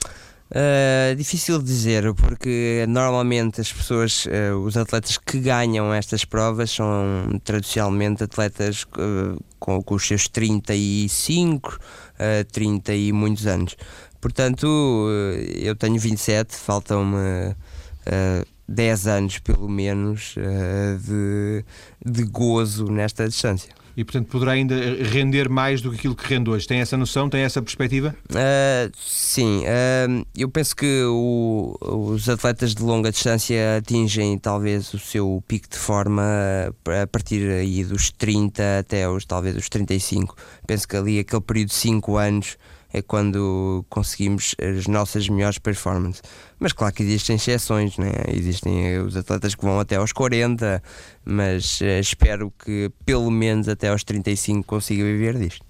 Uh, 0.53 1.15
difícil 1.15 1.59
dizer, 1.59 2.13
porque 2.13 2.85
normalmente 2.87 3.59
as 3.59 3.73
pessoas, 3.73 4.27
uh, 4.27 4.55
os 4.63 4.77
atletas 4.77 5.17
que 5.17 5.39
ganham 5.39 5.91
estas 5.91 6.25
provas 6.25 6.69
são 6.69 7.41
tradicionalmente 7.43 8.23
atletas 8.23 8.83
uh, 8.83 9.43
com, 9.57 9.81
com, 9.81 9.95
os 9.95 10.05
seus 10.05 10.27
35, 10.27 11.69
uh, 11.69 12.45
30 12.51 12.93
e 12.93 13.11
muitos 13.11 13.47
anos. 13.47 13.75
Portanto, 14.21 14.67
eu 15.55 15.75
tenho 15.75 15.99
27, 15.99 16.55
faltam-me 16.55 17.15
uh, 17.17 18.47
10 18.67 19.07
anos 19.07 19.39
pelo 19.39 19.67
menos 19.67 20.35
de, 21.01 21.65
de 22.05 22.23
gozo 22.23 22.85
nesta 22.85 23.27
distância 23.27 23.83
e, 23.95 24.03
portanto, 24.03 24.27
poderá 24.27 24.53
ainda 24.53 24.75
render 25.03 25.49
mais 25.49 25.82
do 25.82 25.91
que 25.91 25.97
aquilo 25.97 26.15
que 26.15 26.27
rende 26.27 26.49
hoje. 26.49 26.67
Tem 26.67 26.79
essa 26.79 26.97
noção? 26.97 27.29
Tem 27.29 27.41
essa 27.41 27.62
perspectiva? 27.62 28.15
Uh, 28.29 28.91
sim. 28.95 29.62
Uh, 29.62 30.25
eu 30.36 30.49
penso 30.49 30.75
que 30.75 31.03
o, 31.03 31.77
os 31.82 32.27
atletas 32.27 32.73
de 32.73 32.82
longa 32.82 33.12
distância 33.12 33.77
atingem 33.77 34.38
talvez 34.38 34.93
o 34.93 34.99
seu 34.99 35.43
pico 35.47 35.69
de 35.69 35.77
forma 35.77 36.23
a 37.01 37.08
partir 37.08 37.49
aí 37.49 37.84
dos 37.84 38.10
30 38.12 38.79
até 38.79 39.08
os 39.08 39.25
talvez 39.25 39.56
os 39.56 39.69
35. 39.69 40.36
Penso 40.65 40.88
que 40.88 40.95
ali 40.95 41.19
aquele 41.19 41.41
período 41.41 41.69
de 41.69 41.75
5 41.75 42.17
anos 42.17 42.58
é 42.93 43.01
quando 43.01 43.84
conseguimos 43.89 44.56
as 44.62 44.86
nossas 44.88 45.27
melhores 45.27 45.58
performances. 45.58 46.21
Mas 46.60 46.71
claro 46.71 46.93
que 46.93 47.01
existem 47.01 47.36
exceções, 47.36 47.97
né? 47.97 48.12
existem 48.27 48.99
os 48.99 49.17
atletas 49.17 49.56
que 49.56 49.65
vão 49.65 49.79
até 49.79 49.95
aos 49.95 50.13
40, 50.13 50.82
mas 51.25 51.82
uh, 51.82 51.99
espero 51.99 52.53
que 52.63 52.91
pelo 53.03 53.32
menos 53.32 53.67
até 53.67 53.89
aos 53.89 54.03
35 54.03 54.65
consiga 54.65 55.03
viver 55.03 55.38
disto. 55.38 55.65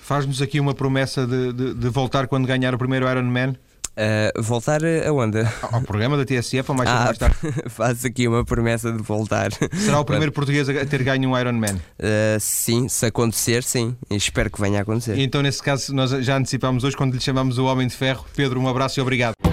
Faz-nos 0.00 0.40
aqui 0.40 0.58
uma 0.60 0.72
promessa 0.72 1.26
de, 1.26 1.52
de, 1.52 1.74
de 1.74 1.88
voltar 1.90 2.28
quando 2.28 2.46
ganhar 2.46 2.74
o 2.74 2.78
primeiro 2.78 3.10
Ironman? 3.10 3.54
Uh, 3.98 4.40
voltar 4.40 4.80
aonde? 5.08 5.38
Ao 5.60 5.82
programa 5.82 6.16
da 6.16 6.24
TSF 6.24 6.70
ou 6.70 6.76
mais, 6.76 6.88
ah, 6.88 7.12
tarde? 7.12 7.34
Faço 7.66 8.06
aqui 8.06 8.28
uma 8.28 8.44
promessa 8.44 8.92
de 8.92 9.02
voltar. 9.02 9.50
Será 9.72 9.98
o 9.98 10.04
primeiro 10.04 10.30
português 10.30 10.68
a 10.68 10.86
ter 10.86 11.02
ganho 11.02 11.28
um 11.28 11.36
Ironman? 11.36 11.74
Uh, 11.74 12.38
sim, 12.38 12.88
se 12.88 13.06
acontecer, 13.06 13.64
sim. 13.64 13.96
Espero 14.08 14.50
que 14.50 14.60
venha 14.60 14.78
a 14.78 14.82
acontecer. 14.82 15.18
Então, 15.18 15.42
nesse 15.42 15.60
caso, 15.60 15.92
nós 15.92 16.10
já 16.10 16.36
antecipámos 16.36 16.84
hoje 16.84 16.96
quando 16.96 17.12
lhe 17.12 17.20
chamamos 17.20 17.58
o 17.58 17.64
Homem 17.64 17.88
de 17.88 17.96
Ferro. 17.96 18.24
Pedro, 18.36 18.60
um 18.60 18.68
abraço 18.68 19.00
e 19.00 19.02
obrigado. 19.02 19.47